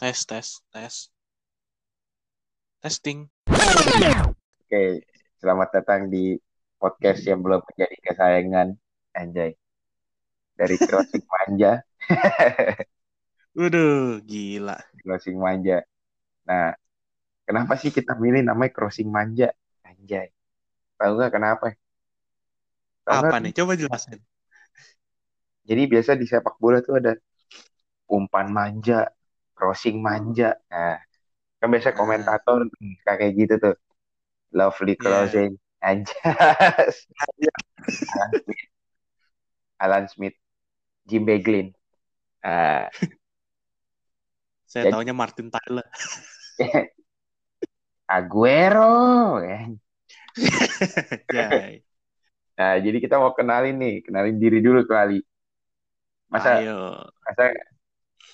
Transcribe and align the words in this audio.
Tes, 0.00 0.16
tes, 0.24 0.64
tes. 0.72 0.94
Testing. 2.80 3.28
Oke, 4.64 5.04
selamat 5.36 5.68
datang 5.76 6.08
di 6.08 6.40
podcast 6.80 7.20
yang 7.28 7.44
belum 7.44 7.60
menjadi 7.60 7.96
kesayangan 8.08 8.80
Anjay. 9.12 9.52
Dari 10.56 10.76
Crossing 10.80 11.20
Manja, 11.28 11.84
Waduh, 13.60 14.24
gila. 14.24 14.80
Crossing 15.04 15.36
Manja. 15.36 15.84
Nah, 16.48 16.72
kenapa 17.44 17.76
sih 17.76 17.92
kita 17.92 18.16
milih 18.16 18.40
namanya 18.40 18.72
Crossing 18.72 19.12
Manja? 19.12 19.52
Anjay. 19.84 20.32
Tahu 20.96 21.12
nggak 21.12 21.32
kenapa? 21.36 21.76
Tahu 23.04 23.20
Apa 23.20 23.36
nggak? 23.36 23.40
nih? 23.44 23.52
Coba 23.52 23.76
jelasin. 23.76 24.16
Jadi 25.68 25.82
biasa 25.92 26.16
di 26.16 26.24
sepak 26.24 26.56
bola 26.56 26.80
tuh 26.80 27.04
ada 27.04 27.12
umpan 28.08 28.48
manja, 28.48 29.12
crossing 29.60 30.00
manja. 30.00 30.56
Nah, 30.66 30.96
kan 31.60 31.68
biasa 31.68 31.92
Ah. 31.92 31.96
komentator 32.00 32.64
kayak 33.04 33.32
gitu 33.36 33.54
tuh. 33.60 33.76
Lovely 34.50 34.96
Iya. 34.96 35.02
crossing. 35.04 35.52
Anjas. 35.80 37.04
Alan 38.16 38.32
Smith. 38.40 38.64
Alan 39.76 40.04
Smith. 40.08 40.36
Jim 41.04 41.24
Beglin. 41.24 41.72
Ah, 42.40 42.88
Saya 44.64 44.86
Jadi- 44.86 44.94
taunya 44.94 45.12
Martin 45.12 45.50
Tyler. 45.50 45.84
Aguero. 48.08 49.38
ya. 49.42 49.60
Jai. 51.28 51.74
Nah, 52.60 52.76
jadi 52.76 53.00
kita 53.00 53.16
mau 53.16 53.32
kenalin 53.32 53.72
nih, 53.80 54.04
kenalin 54.04 54.36
diri 54.36 54.60
dulu 54.60 54.84
kali. 54.84 55.16
Masa 56.28 56.60
Ayo. 56.60 57.08
masa 57.24 57.56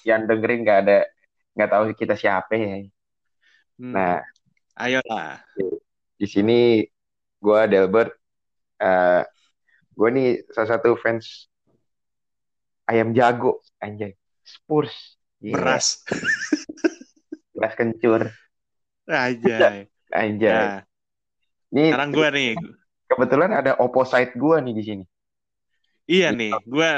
yang 0.03 0.27
dengerin 0.27 0.67
nggak 0.67 0.81
ada 0.83 1.07
nggak 1.57 1.71
tahu 1.73 1.85
kita 2.01 2.15
siapa 2.21 2.53
ya. 2.55 2.69
Hmm, 3.79 3.95
Nah, 3.95 4.21
ayolah. 4.77 5.47
di 6.21 6.27
sini 6.29 6.85
gue 7.45 7.61
Delbert, 7.73 8.11
eh 8.81 9.23
gue 9.97 10.09
nih 10.17 10.29
salah 10.55 10.71
satu 10.77 10.91
fans 11.03 11.49
ayam 12.91 13.15
jago, 13.15 13.63
anjay, 13.83 14.15
Spurs, 14.45 15.19
Gila, 15.41 15.55
Beras. 15.55 16.05
beras 17.55 17.75
kencur, 17.79 18.23
Aja. 19.09 19.87
anjay. 20.13 20.69
Ya, 20.77 20.87
Nih 21.75 21.91
sekarang 21.91 22.11
gue 22.15 22.29
nih. 22.37 22.51
kebetulan 23.11 23.51
ada 23.61 23.73
opposite 23.83 24.33
gue 24.39 24.57
nih 24.65 24.75
di 24.79 24.83
sini. 24.89 25.05
Iya 26.07 26.27
nih, 26.39 26.51
gue 26.73 26.89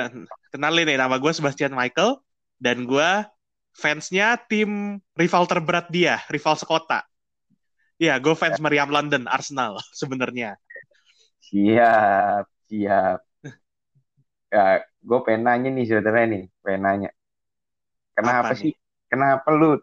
kenalin 0.53 0.85
nih 0.89 0.97
nama 1.01 1.17
gue 1.23 1.33
Sebastian 1.33 1.73
Michael 1.73 2.21
dan 2.65 2.77
gue 2.85 3.09
fansnya 3.83 4.27
tim 4.51 4.71
rival 5.21 5.45
terberat 5.51 5.87
dia, 5.97 6.15
rival 6.35 6.55
sekota. 6.63 6.99
Iya, 8.03 8.15
gue 8.25 8.35
fans 8.41 8.59
Meriam 8.65 8.91
London, 8.97 9.25
Arsenal 9.37 9.73
sebenarnya. 10.01 10.51
Siap, 11.47 12.47
siap. 12.69 13.21
Ya, 14.55 14.61
gue 15.09 15.19
pengen 15.25 15.43
nanya 15.47 15.69
nih 15.77 15.85
sebenarnya 15.91 16.27
nih, 16.33 16.43
pengen 16.63 16.83
nanya. 16.87 17.09
Kenapa 18.17 18.43
Apa 18.43 18.55
sih, 18.61 18.73
kenapa 19.11 19.49
lu 19.55 19.79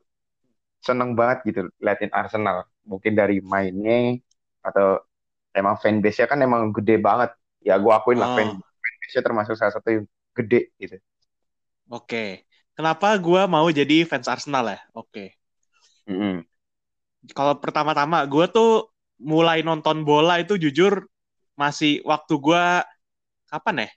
seneng 0.88 1.12
banget 1.20 1.38
gitu 1.50 1.62
liatin 1.84 2.12
Arsenal? 2.16 2.58
Mungkin 2.92 3.14
dari 3.20 3.36
mainnya 3.54 3.96
atau 4.68 5.02
emang 5.58 5.76
fanbase-nya 5.84 6.28
kan 6.32 6.40
emang 6.48 6.64
gede 6.78 6.96
banget. 7.08 7.32
Ya 7.68 7.76
gue 7.84 7.92
akuin 7.94 8.20
lah 8.24 8.30
Oh. 8.30 8.36
fan 8.36 8.58
fanbase-nya 8.82 9.24
termasuk 9.28 9.56
salah 9.60 9.74
satu 9.78 9.90
yang 9.96 10.06
gede 10.38 10.60
gitu. 10.82 10.98
Oke. 11.90 12.45
Kenapa 12.76 13.16
gue 13.16 13.42
mau 13.48 13.68
jadi 13.72 14.04
fans 14.04 14.28
Arsenal 14.28 14.76
ya? 14.76 14.80
Oke. 14.92 15.40
Mm-mm. 16.12 16.44
Kalau 17.32 17.58
pertama-tama 17.58 18.22
gue 18.28 18.46
tuh 18.52 18.92
mulai 19.18 19.64
nonton 19.64 20.04
bola 20.04 20.44
itu 20.44 20.60
jujur 20.60 21.08
masih 21.56 22.04
waktu 22.04 22.36
gue 22.36 22.64
kapan 23.48 23.88
ya? 23.88 23.90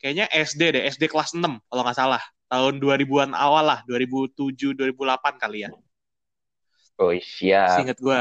Kayaknya 0.00 0.26
SD 0.32 0.60
deh, 0.74 0.82
SD 0.88 1.12
kelas 1.12 1.36
6 1.36 1.60
kalau 1.68 1.82
nggak 1.84 1.98
salah. 2.00 2.22
Tahun 2.48 2.80
2000-an 2.80 3.32
awal 3.36 3.64
lah, 3.64 3.80
2007 3.84 4.76
2008 4.76 5.36
kali 5.40 5.68
ya. 5.68 5.70
Oh 6.96 7.12
siap. 7.12 7.76
Seinget 7.76 8.00
gue. 8.00 8.20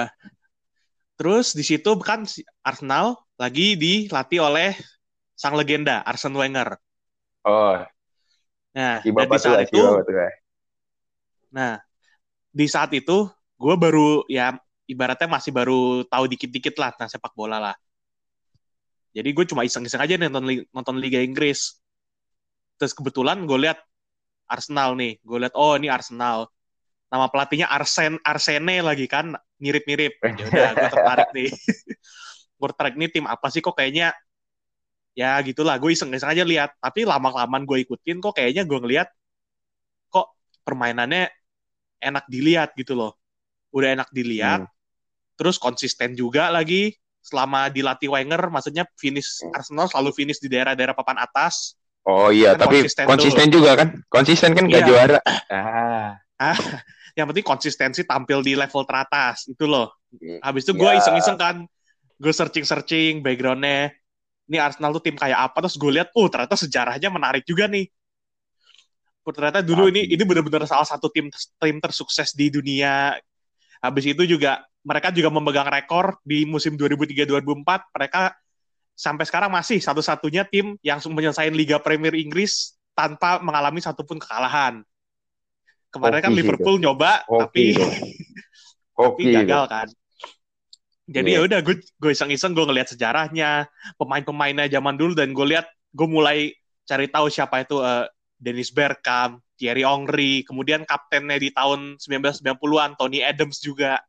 Terus 1.16 1.55
di 1.55 1.63
situ 1.63 1.91
kan 2.03 2.27
Arsenal 2.66 3.16
lagi 3.39 3.79
dilatih 3.79 4.44
oleh 4.44 4.75
sang 5.38 5.57
legenda 5.57 6.03
Arsene 6.05 6.38
Wenger. 6.38 6.77
Oh, 7.41 7.81
Nah, 8.71 9.03
dan 9.03 9.27
di 9.27 9.39
saat 9.39 9.59
itu. 9.67 9.83
Nah, 11.51 11.73
di 12.51 12.65
saat 12.67 12.91
itu 12.95 13.27
gue 13.59 13.75
baru 13.77 14.23
ya 14.31 14.55
ibaratnya 14.87 15.27
masih 15.27 15.51
baru 15.51 16.03
tahu 16.07 16.25
dikit-dikit 16.31 16.75
lah 16.79 16.95
tentang 16.95 17.11
sepak 17.11 17.35
bola 17.35 17.59
lah. 17.59 17.75
Jadi 19.11 19.29
gue 19.35 19.45
cuma 19.47 19.67
iseng-iseng 19.67 19.99
aja 19.99 20.15
nonton, 20.15 20.63
nonton 20.71 20.95
Liga 20.99 21.19
Inggris. 21.19 21.83
Terus 22.79 22.95
kebetulan 22.95 23.43
gue 23.43 23.59
lihat 23.59 23.79
Arsenal 24.47 24.95
nih, 24.95 25.19
gue 25.19 25.38
lihat 25.47 25.55
oh 25.55 25.75
ini 25.75 25.91
Arsenal. 25.91 26.47
Nama 27.11 27.27
pelatihnya 27.27 27.67
Arsen 27.67 28.15
Arsene 28.23 28.79
lagi 28.79 29.03
kan 29.11 29.35
mirip-mirip. 29.59 30.15
Ya 30.23 30.45
udah 30.47 30.69
gue 30.79 30.89
tertarik 30.95 31.29
nih. 31.35 31.51
gue 32.61 32.67
tertarik 32.71 32.95
nih 32.95 33.09
tim 33.11 33.25
apa 33.27 33.51
sih 33.51 33.59
kok 33.59 33.75
kayaknya 33.75 34.15
ya 35.11 35.35
gitulah 35.44 35.75
gue 35.77 35.91
iseng-iseng 35.91 36.31
aja 36.31 36.44
lihat. 36.44 36.72
Tapi 36.77 37.03
lama-kelamaan 37.03 37.63
gue 37.63 37.83
ikutin 37.83 38.19
kok 38.19 38.35
kayaknya 38.35 38.63
gue 38.63 38.79
ngeliat 38.79 39.07
kok 40.07 40.27
permainannya 40.63 41.27
enak 41.99 42.25
dilihat 42.27 42.73
gitu 42.75 42.95
loh. 42.95 43.16
Udah 43.71 43.95
enak 43.95 44.09
dilihat, 44.11 44.67
Hmm. 44.67 44.71
terus 45.39 45.55
konsisten 45.55 46.11
juga 46.11 46.51
lagi 46.51 46.91
selama 47.21 47.69
dilatih 47.69 48.09
Wenger, 48.11 48.50
maksudnya 48.51 48.83
finish 48.97 49.39
Hmm. 49.39 49.55
Arsenal 49.55 49.88
selalu 49.88 50.11
finish 50.11 50.39
di 50.41 50.51
daerah-daerah 50.51 50.91
papan 50.91 51.21
atas. 51.21 51.77
Oh 52.01 52.33
iya, 52.33 52.57
Kan 52.57 52.66
tapi 52.66 52.81
konsisten 52.81 53.05
konsisten 53.05 53.47
juga 53.53 53.71
kan? 53.77 53.88
Konsisten 54.09 54.51
kan 54.57 54.66
nggak 54.66 54.81
Iya. 54.81 54.89
juara. 54.89 55.19
Ah, 56.41 56.57
Yang 57.13 57.27
penting 57.29 57.45
konsistensi 57.45 58.01
tampil 58.01 58.41
di 58.41 58.57
level 58.57 58.81
teratas 58.88 59.45
itu 59.45 59.69
loh. 59.69 59.94
Habis 60.41 60.66
itu 60.66 60.73
gue 60.73 60.89
Ya. 60.89 60.97
iseng-iseng 60.97 61.38
kan, 61.38 61.67
gue 62.17 62.33
searching-searching 62.33 63.21
backgroundnya. 63.21 63.94
Ini 64.51 64.59
Arsenal 64.59 64.91
tuh 64.91 65.00
tim 65.00 65.16
kayak 65.16 65.47
apa? 65.47 65.63
Terus 65.63 65.79
gue 65.79 65.91
lihat, 65.95 66.12
oh 66.12 66.28
ternyata 66.28 66.59
sejarahnya 66.59 67.07
menarik 67.07 67.47
juga 67.47 67.72
nih. 67.72 67.88
Ternyata 69.23 69.63
dulu 69.63 69.88
ini 69.88 70.03
Tapi- 70.03 70.12
ini 70.19 70.23
benar-benar 70.28 70.67
salah 70.67 70.84
satu 70.84 71.07
tim 71.07 71.31
tim 71.31 71.78
tersukses 71.79 72.35
di 72.35 72.51
dunia. 72.51 73.16
Habis 73.79 74.12
itu 74.12 74.28
juga 74.28 74.59
mereka 74.84 75.13
juga 75.16 75.31
memegang 75.31 75.72
rekor 75.72 76.19
di 76.28 76.44
musim 76.44 76.75
2003-2004. 76.75 77.95
Mereka 77.95 78.35
sampai 78.91 79.23
sekarang 79.23 79.50
masih 79.53 79.79
satu-satunya 79.79 80.44
tim 80.51 80.75
yang 80.83 81.00
menyelesaikan 81.00 81.56
Liga 81.56 81.79
Premier 81.79 82.12
Inggris 82.19 82.75
tanpa 82.91 83.39
mengalami 83.39 83.79
satupun 83.79 84.19
kekalahan. 84.19 84.83
Kemarin 85.91 86.19
kan 86.19 86.31
Hoki 86.31 86.35
sih 86.35 86.39
Liverpool 86.44 86.75
nyoba, 86.75 87.23
Hoki 87.23 87.39
tapi 87.39 87.62
itu. 87.72 87.85
tapi 89.00 89.23
itu. 89.28 89.35
gagal 89.39 89.63
kan. 89.72 89.88
Jadi 91.09 91.34
Iya. 91.34 91.38
ya 91.41 91.47
udah 91.50 91.59
gue 91.66 91.75
gue 91.81 92.12
iseng-iseng 92.13 92.53
gue 92.53 92.66
ngeliat 92.66 92.89
sejarahnya, 92.94 93.66
pemain-pemainnya 93.97 94.69
zaman 94.69 94.95
dulu 94.95 95.17
dan 95.17 95.34
gue 95.34 95.45
lihat 95.57 95.66
gue 95.91 96.07
mulai 96.07 96.53
cari 96.85 97.07
tahu 97.09 97.28
siapa 97.28 97.66
itu 97.66 97.81
eh, 97.81 98.06
Dennis 98.41 98.73
Bergkamp, 98.73 99.41
Thierry 99.57 99.85
Henry, 99.85 100.41
kemudian 100.41 100.81
kaptennya 100.85 101.38
di 101.38 101.53
tahun 101.53 102.01
1990-an 102.01 102.97
Tony 102.97 103.22
Adams 103.22 103.62
juga. 103.62 104.01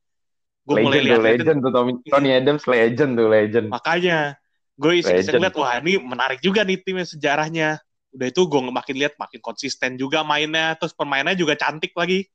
Gue 0.64 0.80
mulai 0.80 1.03
lihat 1.04 1.20
legend 1.20 1.58
tuh 1.60 1.72
Tommy, 1.75 1.92
Tony 2.06 2.30
Adams 2.32 2.64
legend 2.64 3.10
tuh 3.19 3.28
legend. 3.28 3.66
makanya 3.69 4.38
gue 4.78 4.92
iseng-iseng 5.04 5.42
lihat 5.42 5.54
wah 5.59 5.76
ini 5.82 6.00
menarik 6.00 6.41
juga 6.41 6.64
nih 6.64 6.80
timnya 6.80 7.04
sejarahnya. 7.04 7.69
Udah 8.12 8.26
itu 8.28 8.41
gue 8.44 8.60
makin 8.69 8.97
lihat 8.97 9.14
makin 9.16 9.41
konsisten 9.41 9.97
juga 9.97 10.24
mainnya, 10.24 10.77
terus 10.77 10.92
pemainnya 10.92 11.36
juga 11.36 11.56
cantik 11.56 11.92
lagi. 11.97 12.28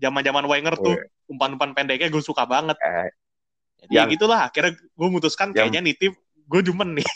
Zaman-zaman 0.00 0.44
Wenger 0.48 0.74
tuh 0.80 0.96
umpan-umpan 1.28 1.76
pendeknya 1.76 2.08
gue 2.08 2.22
suka 2.24 2.48
banget. 2.48 2.76
Eh, 2.80 3.08
Jadi 3.82 3.92
ya 3.92 4.06
Yang- 4.06 4.10
gitulah 4.14 4.40
akhirnya 4.46 4.72
gue 4.78 5.06
memutuskan 5.10 5.46
Yang- 5.50 5.56
kayaknya 5.58 5.80
nih 5.82 5.94
tim 5.98 6.12
gue 6.46 6.60
demen 6.62 6.90
nih. 6.96 7.06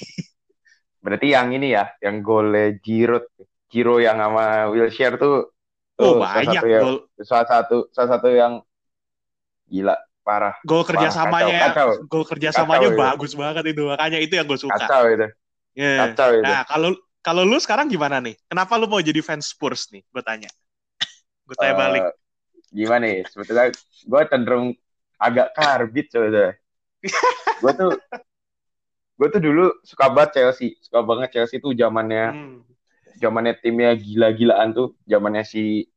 berarti 0.99 1.27
yang 1.31 1.55
ini 1.55 1.71
ya, 1.71 1.87
yang 2.03 2.19
golnya 2.19 2.75
Giroud, 2.83 3.31
Giro 3.71 4.03
yang 4.03 4.19
sama 4.19 4.67
Wilshere 4.75 5.15
tuh, 5.15 5.55
Oh 5.97 6.19
tuh 6.19 6.27
salah 6.27 6.35
banyak 6.43 6.55
satu 6.59 6.67
yang, 6.67 6.83
gol 6.83 6.97
salah 7.23 7.47
satu 7.47 7.77
salah 7.89 8.11
satu 8.19 8.29
yang 8.29 8.53
gila 9.67 9.97
parah, 10.21 10.55
gol 10.67 10.83
kerjasamanya 10.83 11.71
kacau, 11.71 11.89
gol 12.05 12.25
kerjasamanya 12.27 12.89
Kacau, 12.91 12.99
bagus 12.99 13.33
banget 13.33 13.65
itu 13.71 13.83
makanya 13.87 14.19
itu 14.19 14.35
yang 14.35 14.47
gue 14.47 14.59
suka. 14.59 14.75
kacau 14.77 15.03
itu, 15.07 15.27
Yeah. 15.73 16.11
kacau 16.11 16.29
itu. 16.35 16.43
Nah 16.43 16.67
kalau 16.67 16.91
kalau 17.23 17.43
lu 17.43 17.59
sekarang 17.59 17.87
gimana 17.87 18.19
nih? 18.19 18.35
Kenapa 18.47 18.75
lu 18.75 18.87
mau 18.87 18.99
jadi 18.99 19.19
fans 19.23 19.47
Spurs 19.51 19.91
nih? 19.91 20.03
Gue 20.11 20.23
tanya. 20.23 20.51
gue 21.47 21.55
tanya 21.55 21.75
Eh, 21.75 21.79
balik. 21.79 22.03
gimana 22.71 23.03
nih? 23.07 23.23
Sebetulnya 23.31 23.71
gue 24.03 24.21
cenderung 24.27 24.67
agak 25.17 25.53
karbit 25.53 26.07
sebetulnya. 26.09 26.53
gue 27.63 27.73
tuh 27.73 27.91
gue 29.17 29.29
tuh 29.33 29.41
dulu 29.41 29.65
suka 29.81 30.13
banget 30.13 30.31
Chelsea, 30.43 30.77
suka 30.81 31.01
banget 31.01 31.29
Chelsea 31.33 31.57
tuh 31.57 31.73
zamannya 31.73 32.25
Hmm. 32.37 32.59
zamannya 33.17 33.57
timnya 33.57 33.97
gila-gilaan 33.97 34.77
tuh, 34.77 34.93
zamannya 35.09 35.41
si 35.41 35.89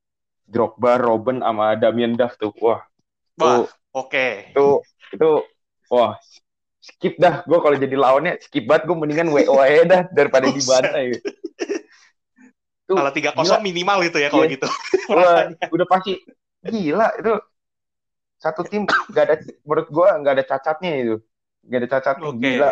Drogba, 0.47 0.95
Robben 0.95 1.43
sama 1.43 1.75
Damien 1.75 2.15
Duff 2.15 2.39
tuh. 2.39 2.55
Wah, 2.63 2.79
Wah, 3.35 3.45
tuh 3.45 3.63
oke. 3.91 4.27
itu 4.55 4.67
itu 5.13 5.31
wah 5.91 6.15
skip 6.79 7.19
dah 7.19 7.43
gue 7.43 7.59
kalau 7.59 7.75
jadi 7.75 7.95
lawannya 7.99 8.39
skip 8.39 8.63
banget 8.63 8.87
gue 8.87 8.95
mendingan 8.95 9.29
WO 9.35 9.59
aja 9.59 9.83
dah 9.83 10.01
daripada 10.15 10.47
Buset. 10.47 10.57
dibantai 10.63 11.05
Kalau 12.89 13.11
tiga 13.13 13.29
kosong 13.37 13.61
minimal 13.61 14.01
gitu 14.09 14.17
ya 14.17 14.33
kalau 14.33 14.49
Iya. 14.49 14.53
gitu. 14.57 14.67
Wah, 15.13 15.53
udah 15.69 15.87
pasti 15.91 16.17
gila 16.65 17.13
itu 17.21 17.33
satu 18.39 18.63
tim 18.63 18.87
gak 19.11 19.23
ada 19.27 19.35
menurut 19.67 19.87
gue 19.91 20.07
nggak 20.23 20.33
ada 20.39 20.45
cacatnya 20.47 20.91
itu. 20.95 21.15
Nggak 21.67 21.79
ada 21.83 21.89
cacatnya 21.99 22.27
Oke. 22.31 22.39
gila. 22.39 22.71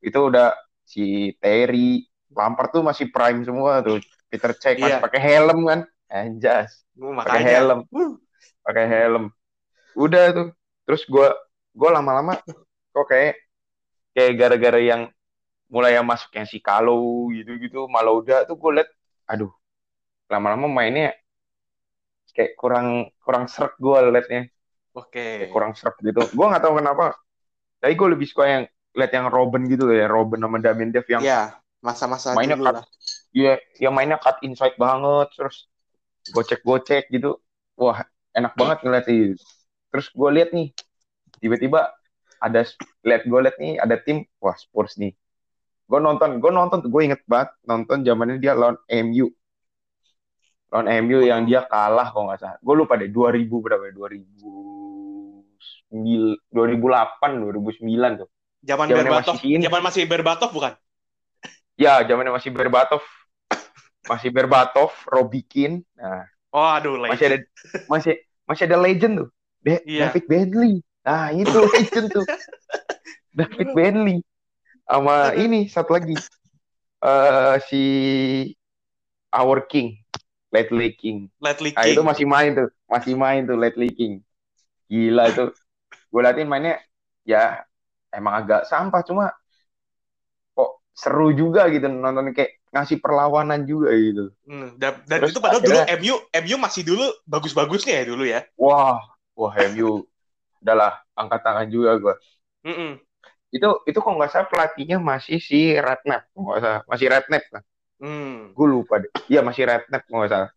Itu 0.00 0.18
udah 0.32 0.48
si 0.88 1.36
Terry 1.36 2.08
Lampard 2.32 2.72
tuh 2.72 2.82
masih 2.82 3.12
prime 3.12 3.44
semua 3.44 3.84
tuh. 3.84 4.00
Peter 4.28 4.52
Cech 4.56 4.76
masih 4.80 5.00
Iya. 5.00 5.04
pakai 5.04 5.20
helm 5.20 5.58
kan. 5.68 5.80
Anjas. 6.08 6.84
Pakai 6.96 7.42
helm. 7.44 7.78
Pakai 8.64 8.84
helm. 8.88 9.24
Udah 9.96 10.24
tuh. 10.32 10.48
Terus 10.88 11.04
gue 11.04 11.28
gue 11.76 11.90
lama-lama 11.92 12.40
kok 12.90 13.06
kayak 13.06 13.36
kayak 14.16 14.32
gara-gara 14.34 14.80
yang 14.80 15.06
mulai 15.68 15.94
yang 16.00 16.08
masuk 16.08 16.32
yang 16.32 16.48
si 16.48 16.58
Kalau 16.58 17.28
gitu-gitu 17.30 17.84
malah 17.92 18.16
udah 18.16 18.48
tuh 18.48 18.56
gue 18.56 18.80
liat 18.80 18.88
aduh 19.28 19.52
lama-lama 20.32 20.64
mainnya 20.66 21.12
kayak 22.34 22.52
kurang 22.58 23.08
kurang 23.22 23.44
seret 23.50 23.74
gue 23.78 23.98
liatnya. 24.12 24.42
Oke. 24.96 25.46
kayak 25.46 25.50
kurang 25.54 25.72
seret 25.78 25.96
gitu. 26.02 26.22
Gue 26.34 26.46
nggak 26.48 26.62
tahu 26.64 26.80
kenapa 26.80 27.14
tapi 27.78 27.94
gue 27.94 28.08
lebih 28.18 28.26
suka 28.26 28.44
yang 28.50 28.64
liat 28.98 29.12
yang 29.14 29.26
Robin 29.30 29.62
gitu 29.70 29.86
loh 29.86 29.94
ya 29.94 30.10
Robin 30.10 30.42
sama 30.42 30.58
Damien 30.58 30.90
Dev 30.90 31.06
yang 31.06 31.22
Ya, 31.22 31.54
masa-masa 31.78 32.34
mainnya 32.34 32.58
dulu 32.58 32.66
cut 32.66 32.74
lah. 32.82 32.84
ya 33.30 33.54
yang 33.78 33.94
mainnya 33.94 34.18
cut 34.18 34.42
inside 34.42 34.74
banget 34.74 35.30
terus 35.38 35.70
gocek-gocek 36.34 37.06
gitu. 37.14 37.38
Wah 37.78 38.02
enak 38.34 38.58
banget 38.58 38.78
ngeliat 38.82 39.06
itu 39.06 39.38
terus 39.88 40.10
gue 40.12 40.30
lihat 40.34 40.50
nih 40.52 40.74
tiba-tiba 41.40 41.94
ada 42.42 42.60
lihat 43.06 43.22
gue 43.24 43.40
lihat 43.40 43.56
nih 43.62 43.78
ada 43.78 43.96
tim 44.02 44.26
wah 44.42 44.58
Spurs 44.58 44.98
nih. 44.98 45.14
Gue 45.88 46.00
nonton 46.02 46.42
gue 46.42 46.50
nonton 46.52 46.82
gue 46.84 47.02
inget 47.06 47.22
banget 47.30 47.54
nonton 47.64 48.02
zamannya 48.02 48.42
dia 48.42 48.52
lawan 48.58 48.76
MU 48.90 49.30
lawan 50.68 50.88
MU 51.04 51.24
yang 51.24 51.48
dia 51.48 51.64
kalah 51.64 52.12
kalau 52.12 52.28
nggak 52.28 52.40
salah. 52.40 52.58
Gue 52.60 52.74
lupa 52.76 53.00
deh 53.00 53.08
2000 53.08 53.64
berapa 53.64 53.88
ya? 53.88 53.92
2009 53.96 56.36
2008 56.52 57.40
2009 57.40 58.20
tuh. 58.20 58.28
Zaman 58.58 58.90
Berbatov, 58.90 59.38
masih 59.38 59.62
zaman 59.62 59.80
masih 59.80 60.02
Berbatov 60.04 60.50
bukan? 60.52 60.72
ya 61.78 62.02
zamannya 62.02 62.34
masih 62.34 62.50
Berbatov. 62.50 63.02
Masih 64.04 64.28
Berbatov 64.34 64.90
Robbie 65.06 65.46
Keane. 65.46 65.86
Nah 65.94 66.26
Oh, 66.48 66.64
aduh, 66.64 66.96
lagi. 66.96 67.12
masih 67.12 67.24
ada 67.28 67.38
masih 67.86 68.14
masih 68.48 68.64
ada 68.66 68.78
legend 68.80 69.14
tuh. 69.20 69.28
De- 69.60 69.84
Iya. 69.84 70.08
David 70.08 70.24
Bentley. 70.26 70.72
Nah 71.04 71.28
itu 71.30 71.58
legend 71.76 72.08
tuh. 72.10 72.24
David 73.30 73.68
Bentley 73.76 74.16
sama 74.88 75.36
ini 75.36 75.68
satu 75.68 75.92
lagi. 75.92 76.16
Eh 76.98 77.56
si 77.68 77.82
Our 79.30 79.68
King 79.68 80.00
Ledley 80.48 80.96
King 80.96 81.28
Ledley 81.38 81.72
nah 81.72 81.84
King. 81.84 81.92
itu 81.94 82.02
masih 82.02 82.26
main 82.26 82.50
tuh 82.56 82.68
masih 82.88 83.14
main 83.14 83.44
tuh 83.44 83.56
Ledley 83.56 83.90
King 83.92 84.24
gila 84.88 85.28
itu 85.28 85.44
gue 86.08 86.20
liatin 86.24 86.48
mainnya 86.48 86.80
ya 87.22 87.60
emang 88.08 88.40
agak 88.40 88.64
sampah 88.64 89.04
cuma 89.04 89.28
kok 90.54 90.70
seru 90.92 91.28
juga 91.32 91.68
gitu 91.68 91.84
nonton 91.86 92.32
kayak 92.32 92.56
ngasih 92.72 93.00
perlawanan 93.00 93.64
juga 93.64 93.92
gitu 93.92 94.32
Hmm, 94.48 94.80
dan, 94.80 95.04
dan 95.04 95.20
Terus 95.20 95.36
itu 95.36 95.40
padahal 95.44 95.60
dulu 95.60 95.76
akhirnya- 95.76 96.00
MU 96.00 96.14
MU 96.40 96.56
masih 96.56 96.82
dulu 96.88 97.04
bagus-bagusnya 97.28 98.00
ya 98.00 98.04
dulu 98.08 98.24
ya. 98.24 98.40
wah 98.56 98.96
wah 99.36 99.52
MU 99.76 100.08
udahlah 100.64 100.96
angkat 101.12 101.40
tangan 101.44 101.68
juga 101.68 102.00
gue 102.00 102.14
Mm-mm. 102.64 102.92
itu 103.52 103.68
itu 103.84 103.98
kok 104.00 104.08
nggak 104.16 104.30
salah 104.32 104.48
pelatihnya 104.48 104.96
masih 104.96 105.36
si 105.36 105.76
kok 105.76 106.24
nggak 106.32 106.60
salah 106.64 106.80
masih 106.88 107.06
Redknapp 107.12 107.44
kan 107.52 107.62
Hmm. 107.98 108.54
gue 108.54 108.66
lupa 108.68 109.02
deh. 109.02 109.10
Iya 109.30 109.40
masih 109.42 109.66
Redknapp 109.66 110.04
nggak 110.06 110.30
salah. 110.30 110.50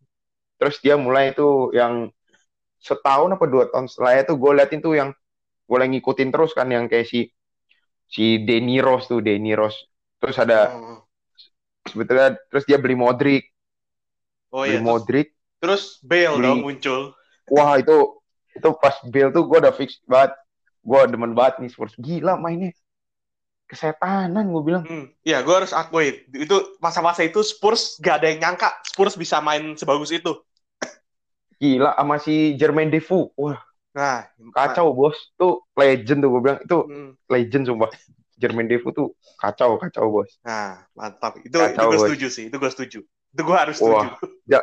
Terus 0.60 0.76
dia 0.84 0.94
mulai 0.98 1.34
itu 1.34 1.74
yang 1.74 2.10
setahun 2.82 3.30
apa 3.38 3.44
dua 3.46 3.64
tahun 3.70 3.86
setelah 3.90 4.12
itu 4.22 4.34
gue 4.38 4.52
liatin 4.58 4.80
tuh 4.82 4.94
yang 4.98 5.10
gue 5.68 5.76
lagi 5.78 5.90
ngikutin 5.98 6.30
terus 6.34 6.52
kan 6.58 6.68
yang 6.70 6.86
kayak 6.90 7.06
si 7.08 7.30
si 8.10 8.42
Denny 8.46 8.78
Rose 8.82 9.06
tuh 9.10 9.20
Denny 9.24 9.54
Rose 9.54 9.78
terus 10.22 10.36
ada 10.38 10.70
Oh, 10.74 11.02
sebetulnya 11.90 12.38
terus 12.50 12.64
dia 12.68 12.78
beli 12.78 12.94
Modric. 12.98 13.44
Oh 14.52 14.62
beli 14.64 14.78
iya. 14.78 14.78
Terus, 14.78 14.86
Modric. 14.86 15.26
terus 15.62 15.82
Bale 16.02 16.34
Beli- 16.38 16.46
dong 16.46 16.60
muncul. 16.62 17.00
wah 17.50 17.72
itu 17.78 17.96
itu 18.58 18.68
pas 18.82 18.94
Bale 19.08 19.30
tuh 19.32 19.42
gue 19.48 19.58
udah 19.62 19.74
fix 19.74 19.98
banget. 20.06 20.32
Gue 20.82 21.00
demen 21.06 21.32
banget 21.38 21.62
nih 21.62 21.70
Spurs. 21.70 21.94
Gila 21.98 22.34
mainnya 22.42 22.74
kesetanan 23.72 24.44
gue 24.52 24.62
bilang 24.68 24.84
Hmm. 24.84 25.06
Ya, 25.24 25.38
gue 25.46 25.54
harus 25.54 25.70
akui 25.72 26.26
itu 26.34 26.56
masa-masa 26.82 27.22
itu 27.22 27.40
Spurs 27.46 27.96
gak 28.02 28.14
ada 28.22 28.26
yang 28.34 28.38
nyangka 28.42 28.68
Spurs 28.90 29.14
bisa 29.14 29.38
main 29.38 29.78
sebagus 29.80 30.10
itu. 30.10 30.32
gila 31.60 31.94
sama 31.96 32.16
si 32.18 32.58
Jermaine 32.58 32.90
Defoe 32.90 33.30
wah 33.38 33.58
Nah, 33.92 34.24
kacau 34.56 34.92
bos 34.96 35.16
tuh 35.38 35.62
legend 35.78 36.20
tuh 36.24 36.30
gue 36.32 36.40
bilang 36.44 36.60
itu 36.64 36.78
Hmm. 36.88 37.12
legend 37.30 37.64
sumpah 37.70 37.90
Jermaine 38.40 38.68
Defoe 38.72 38.92
tuh 38.96 39.08
kacau 39.38 39.78
kacau 39.78 40.06
bos 40.10 40.30
Nah, 40.42 40.82
mantap. 40.98 41.38
Itu 41.46 41.56
Kacau, 41.58 41.86
itu 41.86 41.94
gue 41.94 41.98
setuju 42.02 42.26
sih. 42.34 42.44
Itu 42.50 42.56
gue 42.58 42.70
setuju. 42.74 42.98
Itu 43.06 43.40
gue 43.46 43.56
harus 43.56 43.76
setuju. 43.78 44.06
Wah. 44.48 44.62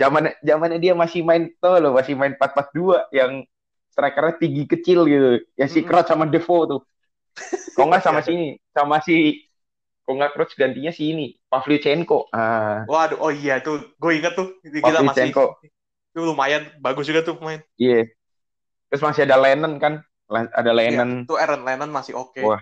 zamannya 0.00 0.32
zamannya 0.40 0.78
dia 0.80 0.94
masih 0.96 1.20
main 1.24 1.52
tuh 1.60 1.76
loh 1.82 1.92
masih 1.98 2.14
main 2.16 2.32
4-4-2 2.36 2.96
yang 3.12 3.44
strikernya 3.92 4.34
tinggi 4.40 4.64
kecil 4.64 5.04
gitu 5.04 5.28
ya 5.60 5.66
si 5.68 5.84
Mm-mm. 5.84 5.88
Crouch 5.88 6.08
sama 6.08 6.24
Defoe 6.24 6.64
tuh 6.68 6.80
kok 7.76 7.86
nggak 7.88 8.04
sama 8.04 8.20
sini? 8.20 8.60
Sama 8.72 9.00
si 9.00 9.46
kok 10.02 10.14
nggak 10.18 10.32
Crouch 10.34 10.54
gantinya 10.58 10.92
si 10.92 11.14
ini 11.14 11.26
Pavlyuchenko. 11.48 12.32
Ah. 12.34 12.84
Waduh, 12.88 13.18
oh 13.20 13.32
iya 13.32 13.62
tuh, 13.62 13.92
gue 13.96 14.12
inget 14.12 14.34
tuh, 14.34 14.56
kita 14.60 15.00
masih 15.02 15.32
Pavlyuchenko. 15.32 15.44
Itu 16.12 16.20
lumayan 16.28 16.68
bagus 16.82 17.08
juga 17.08 17.24
tuh 17.24 17.40
pemain. 17.40 17.60
iya. 17.80 18.04
Terus 18.92 19.00
masih 19.00 19.24
ada 19.24 19.40
Lennon 19.40 19.80
kan? 19.80 20.04
Ada 20.28 20.72
Lennon. 20.76 21.24
Iya, 21.24 21.28
tuh 21.28 21.38
Aaron 21.40 21.64
Lennon 21.64 21.88
masih 21.88 22.12
oke. 22.16 22.40
Wah. 22.44 22.60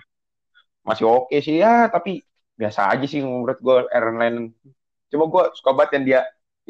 masih 0.80 1.04
oke 1.04 1.36
sih 1.44 1.60
ya 1.60 1.92
tapi 1.92 2.24
biasa 2.56 2.88
aja 2.88 3.04
sih 3.04 3.20
menurut 3.20 3.58
gue 3.58 3.76
Aaron 3.90 4.16
Lennon. 4.22 4.46
Cuma 5.10 5.26
gue 5.26 5.42
suka 5.58 5.74
banget 5.74 5.98
yang 5.98 6.04
dia 6.06 6.20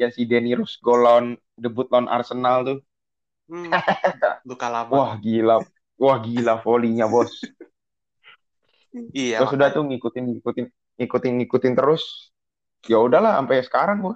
yang 0.01 0.11
si 0.11 0.25
Danny 0.25 0.57
Rose 0.57 0.81
gol 0.81 1.05
lawan 1.05 1.37
debut 1.53 1.85
lawan 1.93 2.09
Arsenal 2.09 2.65
tuh. 2.65 2.79
Hmm. 3.45 3.69
Luka 4.49 4.67
lama. 4.67 4.89
wah 4.89 5.13
gila. 5.21 5.61
Wah 6.01 6.17
gila 6.25 6.57
volinya 6.65 7.05
bos 7.05 7.29
iya. 9.15 9.37
terus 9.41 9.55
udah 9.55 9.69
tuh 9.71 9.83
ngikutin 9.87 10.23
ngikutin 10.37 10.65
ngikutin 10.99 11.33
ngikutin 11.41 11.73
terus 11.73 12.31
ya 12.85 12.97
udahlah 12.99 13.39
sampai 13.39 13.63
sekarang 13.63 13.97
gua 14.03 14.15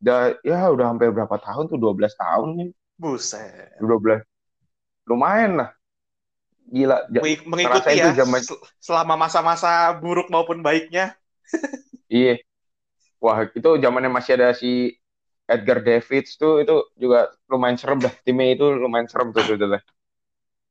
udah 0.00 0.40
ya 0.40 0.58
udah 0.72 0.86
hampir 0.92 1.12
berapa 1.12 1.36
tahun 1.40 1.68
tuh 1.68 1.78
12 1.78 2.16
tahun 2.16 2.48
nih 2.56 2.70
Buset. 3.00 3.80
12 3.80 4.20
lumayan 5.08 5.60
lah 5.60 5.70
gila 6.70 7.08
Mengikuti 7.10 7.98
ya 7.98 8.14
zaman- 8.14 8.44
sel- 8.46 8.62
selama 8.78 9.18
masa-masa 9.18 9.90
buruk 9.98 10.30
maupun 10.30 10.62
baiknya. 10.62 11.18
iya 12.06 12.38
wah 13.18 13.42
itu 13.50 13.70
zamannya 13.82 14.10
masih 14.12 14.38
ada 14.38 14.54
si 14.54 14.94
Edgar 15.50 15.82
Davids 15.82 16.38
tuh 16.38 16.62
itu 16.62 16.86
juga 16.94 17.34
lumayan 17.50 17.74
serem 17.74 17.98
dah 17.98 18.14
timnya 18.22 18.54
itu 18.54 18.66
lumayan 18.70 19.10
serem 19.10 19.34
tuh 19.34 19.42
tuh. 19.42 19.82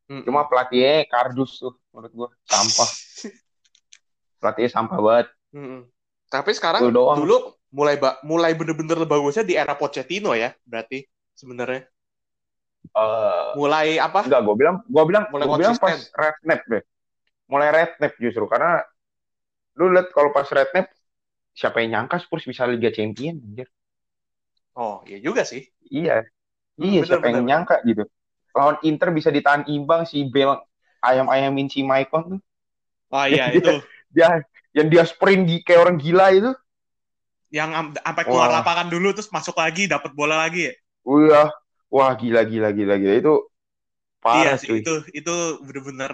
Hmm. 0.10 0.26
cuma 0.26 0.42
pelatihnya 0.50 1.06
kardus 1.06 1.62
tuh 1.62 1.74
menurut 1.94 2.14
gua 2.18 2.30
sampah 2.50 2.90
pelatihnya 4.42 4.72
sampah 4.72 5.00
banget 5.00 5.28
Hmm. 5.50 5.82
Tapi 6.30 6.54
sekarang 6.54 6.94
doang. 6.94 7.26
dulu 7.26 7.58
mulai 7.74 7.98
ba- 7.98 8.22
mulai 8.22 8.54
bener-bener 8.54 9.02
bagusnya 9.10 9.42
di 9.42 9.58
era 9.58 9.74
Pochettino 9.74 10.38
ya, 10.38 10.54
berarti 10.62 11.02
sebenarnya. 11.34 11.90
Eh, 12.94 13.50
Mulai 13.58 13.98
apa? 13.98 14.30
Enggak, 14.30 14.42
gue 14.46 14.56
bilang, 14.62 14.76
gue 14.86 15.04
bilang, 15.10 15.26
Mulai 15.34 15.46
gue 15.50 15.58
bilang 15.58 15.76
pas 15.82 15.90
konsisten. 15.98 16.14
Redknapp 16.22 16.62
deh. 16.70 16.84
Mulai 17.50 17.68
Redknapp 17.74 18.14
justru 18.22 18.46
karena 18.46 18.86
lu 19.74 19.90
lihat 19.90 20.14
kalau 20.14 20.30
pas 20.30 20.46
Redknapp 20.46 20.94
siapa 21.58 21.82
yang 21.82 21.90
nyangka 22.06 22.22
Spurs 22.22 22.46
bisa 22.46 22.70
Liga 22.70 22.94
Champion 22.94 23.42
anjir. 23.42 23.66
Oh, 24.78 25.02
iya 25.10 25.18
juga 25.18 25.42
sih. 25.50 25.66
Iya. 25.90 26.30
Iya, 26.78 27.02
bener, 27.02 27.08
siapa 27.10 27.26
yang 27.26 27.42
bener. 27.42 27.50
nyangka 27.50 27.76
gitu. 27.90 28.04
Lawan 28.56 28.78
Inter 28.84 29.10
bisa 29.14 29.30
ditahan 29.30 29.66
imbang 29.70 30.04
si 30.10 30.26
Bel 30.28 30.58
ayam-ayamin 31.02 31.68
si 31.72 31.82
Maicon 31.86 32.38
tuh. 32.38 32.42
Oh 33.14 33.26
iya 33.26 33.50
itu 33.58 33.70
Dia 34.10 34.42
yang 34.74 34.88
dia 34.90 35.04
sprint 35.06 35.46
gi- 35.50 35.64
kayak 35.66 35.82
orang 35.86 35.98
gila 36.02 36.28
itu. 36.34 36.52
yang 37.50 37.74
am- 37.74 37.98
sampai 37.98 38.24
keluar 38.30 38.50
Wah. 38.54 38.62
lapangan 38.62 38.94
dulu 38.94 39.10
terus 39.10 39.30
masuk 39.34 39.58
lagi 39.58 39.90
dapat 39.90 40.14
bola 40.14 40.46
lagi 40.46 40.70
ya. 40.70 40.74
Wah, 41.02 41.50
wah 41.90 42.12
gila 42.14 42.46
gila 42.46 42.70
gila 42.70 42.96
gila 43.02 43.14
itu 43.18 43.34
iya 44.38 44.54
parah 44.54 44.58
sih 44.62 44.70
cuy. 44.70 44.80
itu 44.86 44.94
itu 45.18 45.36
bener-bener 45.66 46.14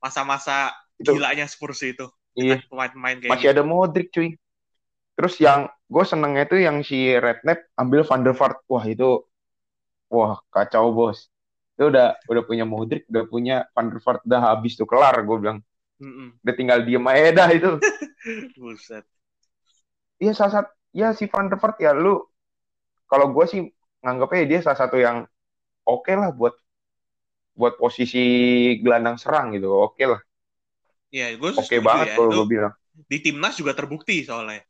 masa-masa 0.00 0.72
Itu- 1.00 1.16
gilanya 1.16 1.48
Spurs 1.48 1.80
itu. 1.84 2.04
Iya. 2.36 2.60
Pemain-pemain 2.68 3.16
kayak 3.20 3.30
Masih 3.32 3.48
ada 3.52 3.62
Modric 3.64 4.12
cuy. 4.12 4.36
Terus 5.16 5.34
yang 5.40 5.68
gue 5.88 6.04
senengnya 6.04 6.44
itu 6.48 6.56
yang 6.60 6.80
si 6.84 7.12
Redknapp 7.16 7.60
ambil 7.76 8.04
Van 8.04 8.20
der 8.24 8.32
Vaart. 8.36 8.56
Wah 8.68 8.84
itu, 8.84 9.24
wah 10.10 10.42
kacau 10.50 10.90
bos. 10.92 11.30
Itu 11.78 11.88
udah 11.88 12.18
udah 12.28 12.42
punya 12.44 12.64
Modric, 12.68 13.08
udah 13.08 13.24
punya 13.24 13.56
Van 13.72 13.86
der 13.88 14.00
Vaart, 14.04 14.20
udah 14.28 14.40
habis 14.52 14.76
tuh 14.76 14.84
kelar 14.84 15.16
gue 15.24 15.36
bilang. 15.40 15.58
Mm-mm. 16.00 16.36
Udah 16.44 16.54
tinggal 16.56 16.78
diem 16.84 17.04
aja 17.08 17.30
dah 17.32 17.48
itu. 17.52 17.70
Buset. 18.60 19.04
Iya 20.20 20.32
salah 20.36 20.52
satu, 20.60 20.70
ya 20.92 21.16
si 21.16 21.24
Van 21.32 21.48
der 21.48 21.56
Vaart 21.56 21.76
ya 21.80 21.96
lu, 21.96 22.20
kalau 23.08 23.32
gue 23.32 23.44
sih 23.48 23.60
nganggapnya 24.04 24.44
dia 24.44 24.58
salah 24.60 24.78
satu 24.84 24.96
yang 25.00 25.24
oke 25.88 26.12
lah 26.12 26.28
buat 26.36 26.52
buat 27.56 27.76
posisi 27.80 28.20
gelandang 28.80 29.16
serang 29.20 29.52
gitu, 29.56 29.68
oke 29.68 30.04
lah, 30.04 30.20
Iya, 31.10 31.34
gue 31.36 31.50
oke 31.56 31.66
setuju 31.66 31.82
banget 31.82 32.06
ya. 32.12 32.14
kalau 32.16 32.30
gue 32.40 32.46
bilang. 32.48 32.72
di 33.10 33.18
timnas 33.24 33.56
juga 33.56 33.72
terbukti 33.72 34.22
soalnya. 34.22 34.62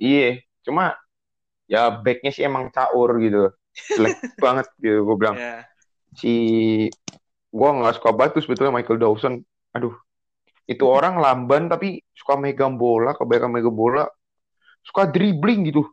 Iya, 0.00 0.40
cuma 0.64 0.94
ya 1.68 1.90
backnya 2.04 2.30
sih 2.34 2.44
emang 2.48 2.70
caur 2.72 3.10
gitu, 3.24 3.52
jelek 3.94 4.16
banget 4.38 4.66
gitu 4.82 5.04
gue 5.04 5.16
bilang. 5.16 5.36
Ya. 5.36 5.66
Si 6.16 6.34
gue 7.48 7.68
nggak 7.68 7.96
suka 8.00 8.10
banget 8.12 8.40
tuh 8.40 8.42
sebetulnya 8.48 8.74
Michael 8.74 9.00
Dawson. 9.00 9.34
Aduh, 9.76 9.94
itu 10.68 10.84
orang 10.96 11.20
lamban 11.20 11.70
tapi 11.70 12.02
suka 12.12 12.36
megang 12.36 12.76
bola, 12.76 13.14
kebanyakan 13.14 13.52
megang 13.54 13.76
bola, 13.76 14.04
suka 14.84 15.08
dribbling 15.08 15.68
gitu. 15.68 15.86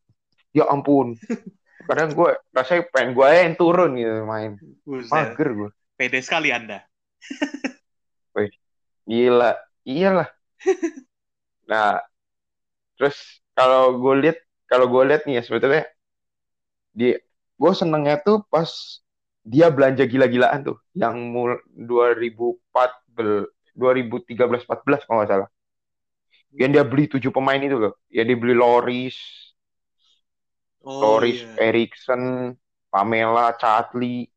Ya 0.55 0.67
ampun. 0.67 1.15
Kadang 1.87 2.17
gue 2.17 2.31
rasanya 2.49 2.89
pengen 2.89 3.13
gue 3.13 3.27
yang 3.29 3.55
turun 3.59 3.93
gitu 3.93 4.25
main. 4.25 4.57
Mager 4.85 5.49
gue. 5.53 5.69
Pede 5.93 6.19
sekali 6.25 6.49
Anda. 6.49 6.81
Gila. 9.05 9.53
Iyalah. 9.85 10.29
Nah, 11.69 12.01
terus 12.97 13.41
kalau 13.53 14.01
gue 14.01 14.13
lihat 14.25 14.37
kalau 14.65 14.89
gue 14.89 15.03
lihat 15.05 15.29
nih 15.29 15.39
ya 15.39 15.43
sebetulnya 15.45 15.85
di 16.89 17.13
gue 17.61 17.71
senengnya 17.79 18.15
tuh 18.25 18.37
pas 18.53 18.69
dia 19.53 19.67
belanja 19.75 20.03
gila-gilaan 20.11 20.59
tuh 20.67 20.77
yang 21.01 21.15
mul 21.33 21.51
2014 21.89 23.47
2013 23.77 24.63
14 24.67 25.01
kalau 25.05 25.17
nggak 25.21 25.31
salah. 25.33 25.49
Yang 26.59 26.69
dia 26.75 26.83
beli 26.91 27.03
tujuh 27.13 27.31
pemain 27.35 27.59
itu 27.67 27.77
loh. 27.83 27.93
Ya 28.15 28.21
dia 28.27 28.37
beli 28.39 28.55
Loris, 28.55 29.15
Oh 30.85 31.01
Loris, 31.01 31.39
iya. 31.39 31.65
Erikson, 31.67 32.55
Pamela, 32.91 33.53
Chatli, 33.59 34.27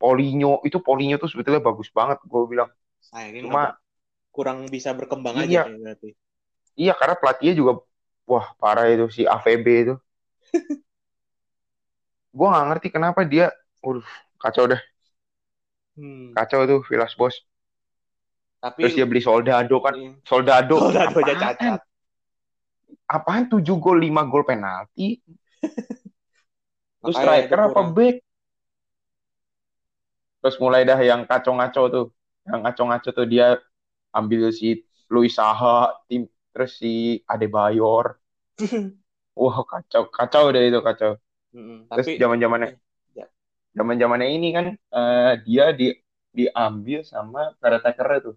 Paulinho. 0.00 0.60
Itu 0.68 0.78
Paulinho 0.86 1.16
tuh 1.22 1.30
sebetulnya 1.32 1.62
bagus 1.68 1.88
banget 1.98 2.18
gue 2.30 2.42
bilang. 2.52 2.70
Sayangnya 3.08 3.42
Cuma 3.42 3.78
kurang 4.36 4.58
bisa 4.74 4.90
berkembang 4.98 5.36
Iya. 5.36 5.60
aja 5.60 5.60
berarti. 5.82 6.10
iya 6.80 6.92
karena 6.98 7.14
pelatihnya 7.20 7.54
juga 7.60 7.72
wah 8.30 8.46
parah 8.60 8.84
itu 8.92 9.04
si 9.16 9.22
AVB 9.34 9.66
itu. 9.82 9.94
gue 12.36 12.46
nggak 12.50 12.66
ngerti 12.68 12.88
kenapa 12.96 13.20
dia, 13.32 13.46
waduh 13.84 14.06
kacau 14.42 14.64
deh, 14.72 14.80
Hmm. 15.96 16.34
kacau 16.36 16.60
tuh 16.70 16.80
Vilas 16.88 17.12
Bos. 17.18 17.34
Tapi 18.62 18.82
Terus 18.82 18.92
dia 18.96 19.06
beli 19.08 19.20
Soldado 19.24 19.76
kan, 19.84 19.94
Iya. 19.96 20.10
Soldado. 20.28 20.76
Soldado 20.78 21.16
aja 21.20 21.34
apaan? 21.40 21.56
cacat. 21.56 21.80
Apaan 23.16 23.44
7 23.50 23.76
gol 23.84 23.98
5 24.04 24.22
gol 24.30 24.44
penalti? 24.50 25.08
Terus 27.04 27.16
Makanya 27.16 27.22
striker 27.22 27.58
apa 27.72 27.82
back? 27.96 28.16
Terus 30.40 30.56
mulai 30.62 30.82
dah 30.88 30.98
yang 31.10 31.22
kacau-ngaco 31.30 31.82
tuh. 31.94 32.06
Yang 32.48 32.60
kacau-ngaco 32.66 33.08
tuh 33.18 33.26
dia 33.32 33.46
ambil 34.18 34.42
si 34.60 34.68
Luis 35.14 35.32
Saha, 35.38 35.94
tim 36.08 36.22
terus 36.52 36.72
si 36.80 37.22
Adebayor. 37.32 38.06
Wah, 39.40 39.56
kacau, 39.70 40.02
kacau 40.16 40.44
deh 40.54 40.62
itu 40.68 40.78
kacau. 40.86 41.12
Mm-mm. 41.56 41.88
Terus 41.88 42.06
Tapi 42.06 42.12
zaman-zamannya 42.20 42.70
Ya. 43.16 43.26
zaman-zamannya 43.72 44.28
ini 44.28 44.48
kan 44.52 44.66
eh, 44.76 45.32
dia 45.48 45.72
di 45.72 45.96
diambil 46.36 47.00
sama 47.00 47.56
caretaker 47.64 48.08
itu. 48.20 48.32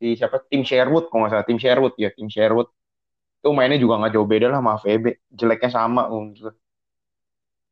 Si 0.00 0.16
siapa? 0.16 0.40
Tim 0.48 0.64
Sherwood 0.64 1.12
kalau 1.12 1.28
nggak 1.28 1.32
salah, 1.36 1.46
tim 1.46 1.60
Sherwood 1.60 1.94
ya, 2.00 2.08
tim 2.16 2.32
Sherwood. 2.32 2.68
Itu 3.44 3.52
mainnya 3.52 3.76
juga 3.76 4.00
nggak 4.00 4.12
jauh 4.16 4.24
beda 4.24 4.48
lah 4.48 4.58
sama 4.64 4.74
VB. 4.80 5.04
Jeleknya 5.28 5.70
sama. 5.70 6.08
um. 6.08 6.32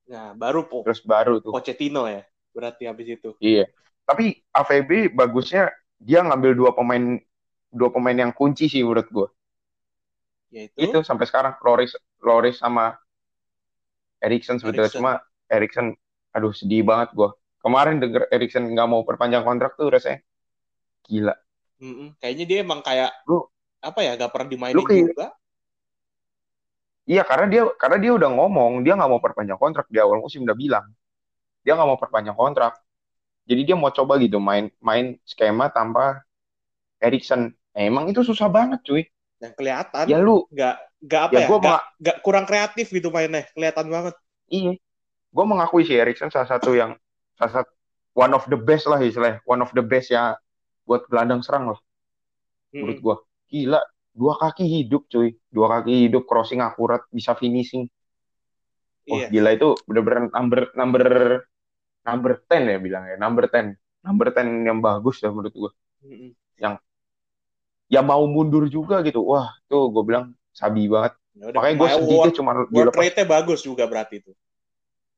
nah 0.05 0.37
baru 0.37 0.69
po 0.69 0.85
Terus 0.85 1.01
baru 1.01 1.41
tuh. 1.41 1.57
Pochettino 1.57 2.05
ya. 2.05 2.21
Berarti 2.53 2.85
habis 2.85 3.09
itu. 3.09 3.33
Iya. 3.41 3.65
Tapi 4.05 4.45
AVB 4.53 5.09
bagusnya 5.17 5.73
dia 5.97 6.21
ngambil 6.21 6.53
dua 6.53 6.71
pemain 6.77 7.17
dua 7.73 7.89
pemain 7.89 8.13
yang 8.13 8.33
kunci 8.37 8.69
sih 8.69 8.85
menurut 8.85 9.09
gue. 9.09 9.29
Yaitu 10.53 10.77
Itu 10.77 11.01
sampai 11.01 11.25
sekarang 11.25 11.57
Loris 11.65 11.97
Loris 12.21 12.61
sama 12.61 12.93
Erikson 14.23 14.57
sebetulnya 14.63 14.89
Erikson. 14.89 15.03
cuma 15.03 15.13
Erikson 15.51 15.87
aduh 16.33 16.55
sedih 16.55 16.87
banget 16.87 17.13
gue. 17.13 17.29
Kemarin 17.63 17.99
denger 17.99 18.31
Erikson 18.31 18.65
nggak 18.71 18.89
mau 18.89 19.03
perpanjang 19.03 19.43
kontrak 19.43 19.75
tuh 19.75 19.91
rasanya 19.91 20.23
gila. 21.07 21.35
Mm-mm. 21.83 22.15
Kayaknya 22.23 22.45
dia 22.47 22.59
emang 22.63 22.81
kayak 22.81 23.11
Lu- 23.27 23.51
apa 23.83 24.01
ya? 24.07 24.15
Gak 24.15 24.31
pernah 24.31 24.49
dimainin 24.49 24.79
lu 24.79 24.87
kayak- 24.87 25.11
juga. 25.11 25.27
Iya 27.03 27.27
karena 27.27 27.47
dia 27.51 27.63
karena 27.75 27.99
dia 27.99 28.13
udah 28.15 28.31
ngomong 28.31 28.87
dia 28.87 28.95
nggak 28.95 29.11
mau 29.11 29.19
perpanjang 29.19 29.59
kontrak 29.59 29.91
di 29.91 29.99
awal 29.99 30.23
musim 30.23 30.47
udah 30.47 30.55
bilang 30.55 30.87
dia 31.67 31.75
nggak 31.75 31.89
mau 31.91 31.99
perpanjang 31.99 32.39
kontrak. 32.39 32.79
Jadi 33.43 33.61
dia 33.67 33.75
mau 33.75 33.91
coba 33.91 34.23
gitu 34.23 34.39
main 34.39 34.71
main 34.79 35.19
skema 35.27 35.67
tanpa 35.75 36.23
Erikson. 37.03 37.51
Eh, 37.75 37.91
emang 37.91 38.07
itu 38.07 38.23
susah 38.23 38.47
banget 38.47 38.87
cuy. 38.87 39.03
Dan 39.43 39.51
kelihatan 39.59 40.07
Ya 40.07 40.23
lu 40.23 40.47
nggak 40.55 40.77
nggak 41.03 41.23
apa 41.29 41.35
ya 41.35 41.41
ya? 41.43 41.49
gue 41.51 41.59
nggak 41.59 41.83
nggak 42.03 42.17
kurang 42.23 42.45
kreatif 42.47 42.87
gitu 42.95 43.09
mainnya. 43.11 43.43
Kelihatan 43.55 43.87
banget. 43.91 44.15
Iya, 44.53 44.73
gue 45.33 45.45
mengakui 45.49 45.83
sih 45.89 45.97
Erikson 45.97 46.31
salah 46.31 46.49
satu 46.49 46.77
yang 46.77 46.95
salah 47.41 47.63
satu 47.63 47.71
one 48.13 48.33
of 48.37 48.45
the 48.47 48.59
best 48.59 48.85
lah 48.87 49.01
istilahnya, 49.01 49.41
one 49.49 49.61
of 49.65 49.73
the 49.73 49.83
best 49.83 50.13
ya 50.13 50.37
buat 50.85 51.09
gelandang 51.09 51.41
serang 51.41 51.73
lah 51.73 51.81
menurut 52.77 52.99
Mm-mm. 53.01 53.05
gue. 53.05 53.17
Gila, 53.53 53.81
dua 54.13 54.35
kaki 54.41 54.65
hidup 54.65 55.09
cuy, 55.09 55.37
dua 55.53 55.67
kaki 55.81 56.09
hidup, 56.09 56.25
crossing 56.29 56.61
akurat, 56.61 57.05
bisa 57.13 57.33
finishing. 57.37 57.89
Wah 59.09 59.27
Iya. 59.27 59.35
gila 59.35 59.51
itu 59.59 59.69
bener-bener 59.89 60.31
number 60.31 60.61
number 60.79 61.03
number 62.07 62.31
10 62.47 62.63
ya 62.71 62.79
bilangnya, 62.79 63.17
number 63.19 63.45
10, 63.51 63.75
number 64.07 64.27
10 64.31 64.63
yang 64.69 64.79
bagus 64.79 65.19
ya 65.23 65.31
menurut 65.35 65.55
gue. 65.55 65.73
Mm-mm. 66.07 66.31
Ya 67.93 68.01
mau 68.01 68.25
mundur 68.25 68.65
juga 68.73 69.05
gitu, 69.05 69.21
wah 69.21 69.53
tuh 69.69 69.93
gue 69.93 70.03
bilang 70.07 70.33
sabi 70.53 70.87
banget. 70.87 71.17
Ya 71.33 71.49
udah, 71.49 71.59
Makanya 71.65 71.77
gue 71.81 71.89
sedih 71.97 72.19
tuh 72.29 72.35
cuma 72.41 72.51
work 72.69 72.97
rate-nya 72.97 73.27
bagus 73.27 73.61
juga 73.65 73.89
berarti 73.89 74.21
itu. 74.21 74.33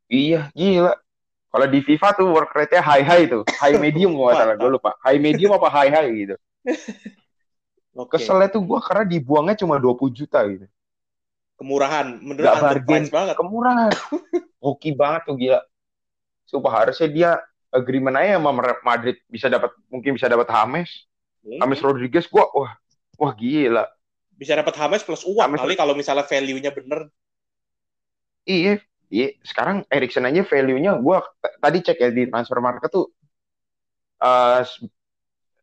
Iya, 0.07 0.51
gila. 0.55 0.95
Kalau 1.55 1.67
di 1.71 1.81
FIFA 1.83 2.09
tuh 2.15 2.27
work 2.31 2.53
rate-nya 2.55 2.83
high-high 2.83 3.27
tuh. 3.27 3.43
High 3.59 3.79
medium 3.79 4.15
nggak 4.15 4.35
salah. 4.39 4.55
Gue 4.59 4.71
lupa. 4.75 4.95
High 5.03 5.19
medium 5.19 5.55
apa 5.55 5.69
high-high 5.71 6.11
gitu. 6.15 6.37
Oke. 7.95 8.19
Keselnya 8.19 8.51
tuh 8.51 8.63
gue 8.63 8.79
karena 8.83 9.05
dibuangnya 9.07 9.55
cuma 9.63 9.79
20 9.79 10.11
juta 10.11 10.43
gitu. 10.51 10.67
Kemurahan, 11.55 12.19
menurut 12.19 12.51
underpriced 12.51 12.83
bargain. 12.83 13.05
banget. 13.15 13.35
Kemurahan. 13.39 13.93
Hoki 14.59 14.91
banget 14.99 15.23
tuh 15.31 15.37
gila. 15.39 15.61
Sumpah 16.51 16.73
harusnya 16.83 17.09
dia 17.09 17.31
agreement 17.71 18.19
aja 18.19 18.39
sama 18.39 18.51
Madrid 18.83 19.19
bisa 19.31 19.47
dapat 19.47 19.71
mungkin 19.87 20.19
bisa 20.19 20.27
dapat 20.27 20.51
James. 20.51 20.91
James 21.47 21.63
Mungkin. 21.63 21.85
Rodriguez 21.87 22.27
gua 22.27 22.51
wah 22.51 22.73
wah 23.15 23.33
gila. 23.39 23.87
Bisa 24.45 24.61
dapat 24.61 24.77
Hames 24.77 25.01
plus 25.01 25.25
uang 25.25 25.41
James- 25.57 25.57
kali 25.65 25.73
kalau 25.73 25.97
misalnya 25.97 26.29
value-nya 26.29 26.69
bener. 26.77 27.09
Iya, 28.45 28.77
iya. 29.09 29.33
Sekarang 29.41 29.89
Erikson 29.89 30.29
aja 30.29 30.45
value-nya 30.45 31.01
gua 31.01 31.25
tadi 31.65 31.81
cek 31.81 31.97
ya 31.97 32.13
di 32.13 32.29
transfer 32.29 32.61
market 32.61 32.93
tuh 32.93 33.09
eh, 34.21 34.61
s- 34.69 34.85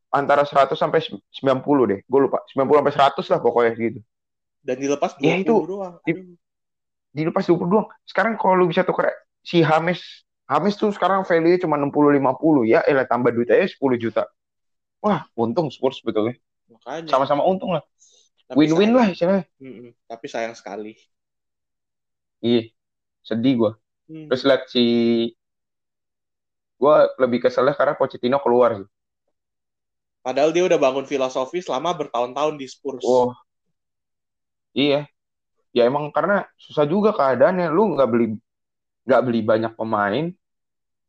antara 0.09 0.41
100 0.49 0.81
sampai 0.81 0.97
90 1.29 1.85
deh. 1.85 1.99
Gue 2.09 2.25
lupa. 2.25 2.41
90 2.49 2.81
sampai 2.81 2.93
100 2.97 3.25
lah 3.29 3.39
pokoknya 3.39 3.71
gitu. 3.77 3.99
Dan 4.65 4.77
dilepas 4.81 5.13
20 5.17 5.29
Ya, 5.29 5.35
itu 5.45 5.55
doang. 5.69 5.93
di- 6.01 6.37
dilepas 7.13 7.45
20 7.45 7.69
doang. 7.69 7.87
Sekarang 8.09 8.33
kalau 8.41 8.57
lu 8.57 8.65
bisa 8.65 8.81
tuker 8.81 9.13
si 9.45 9.61
James, 9.61 10.01
James 10.49 10.73
tuh 10.73 10.89
sekarang 10.89 11.21
value-nya 11.21 11.61
cuma 11.61 11.77
60 11.77 12.09
50 12.17 12.65
ya, 12.65 12.81
elah 12.89 13.05
tambah 13.05 13.29
duit 13.29 13.49
aja 13.53 13.69
10 13.69 14.01
juta. 14.01 14.25
Wah, 15.05 15.25
untung 15.37 15.69
Spurs 15.69 16.01
sebetulnya. 16.01 16.33
Makanya. 16.69 17.09
Sama-sama 17.09 17.41
untung 17.45 17.73
lah. 17.73 17.81
Win-win 18.55 18.91
lah 18.91 19.07
istilahnya. 19.11 19.45
Mm-mm. 19.63 19.95
Tapi 20.07 20.25
sayang 20.27 20.55
sekali. 20.55 20.95
Iya, 22.41 22.73
sedih 23.23 23.53
gua. 23.55 23.71
Hmm. 24.09 24.27
Terus 24.27 24.43
lihat 24.43 24.63
si 24.67 24.83
gua 26.81 27.07
lebih 27.21 27.45
keselnya 27.45 27.77
karena 27.77 27.93
Pochettino 27.95 28.41
keluar 28.41 28.81
sih. 28.81 28.89
Padahal 30.21 30.53
dia 30.53 30.65
udah 30.69 30.77
bangun 30.77 31.09
filosofi 31.09 31.65
selama 31.65 31.97
bertahun-tahun 31.97 32.61
di 32.61 32.69
Spurs. 32.69 33.01
Oh, 33.01 33.33
iya. 34.77 35.09
Ya 35.73 35.87
emang 35.87 36.11
karena 36.13 36.45
susah 36.59 36.85
juga 36.85 37.15
keadaannya. 37.15 37.71
Lu 37.73 37.97
nggak 37.97 38.09
beli 38.11 38.37
nggak 39.07 39.21
beli 39.25 39.39
banyak 39.41 39.73
pemain, 39.73 40.29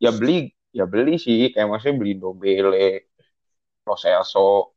ya 0.00 0.10
beli 0.14 0.54
ya 0.72 0.88
beli 0.88 1.20
sih. 1.20 1.52
Kayak 1.52 1.68
maksudnya 1.68 1.96
beli 2.00 2.12
Dobele, 2.16 3.10
Lo 3.84 3.94
Celso, 4.00 4.72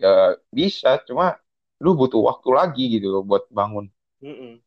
ya 0.00 0.38
bisa. 0.48 1.04
Cuma 1.04 1.36
lu 1.84 1.90
butuh 2.00 2.20
waktu 2.28 2.48
lagi 2.58 2.84
gitu 2.94 3.06
loh 3.14 3.22
buat 3.30 3.44
bangun. 3.58 3.86
Mm-mm. 4.22 4.62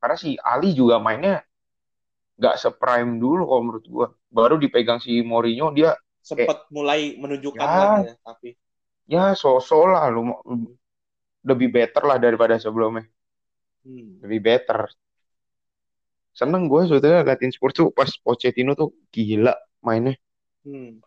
Karena 0.00 0.16
si 0.22 0.30
Ali 0.52 0.70
juga 0.80 0.96
mainnya 1.04 1.34
nggak 2.38 2.56
seprime 2.62 3.12
dulu 3.24 3.42
kalau 3.48 3.62
menurut 3.66 3.84
gua. 3.94 4.06
Baru 4.38 4.54
dipegang 4.62 5.00
si 5.04 5.12
Mourinho 5.30 5.66
dia 5.78 5.90
Sempet 6.28 6.58
mulai 6.76 7.00
menunjukkan 7.22 7.68
Ya. 7.68 7.78
lagi 7.80 8.00
ya, 8.10 8.14
tapi 8.26 8.48
ya 9.12 9.22
so-so 9.40 9.86
lah 9.92 10.04
lu 10.14 10.20
lebih 11.48 11.68
better 11.76 12.02
lah 12.08 12.18
daripada 12.24 12.54
sebelumnya. 12.64 13.04
hmm. 13.84 14.20
Lebih 14.22 14.40
better. 14.46 14.80
Seneng 16.40 16.62
gue 16.70 16.82
sebetulnya 16.88 17.26
liatin 17.26 17.50
Spurs 17.54 17.74
tuh 17.78 17.88
pas 17.98 18.10
Pochettino 18.24 18.72
tuh 18.80 18.88
gila 19.14 19.54
mainnya. 19.86 20.14
Hmm. 20.64 20.98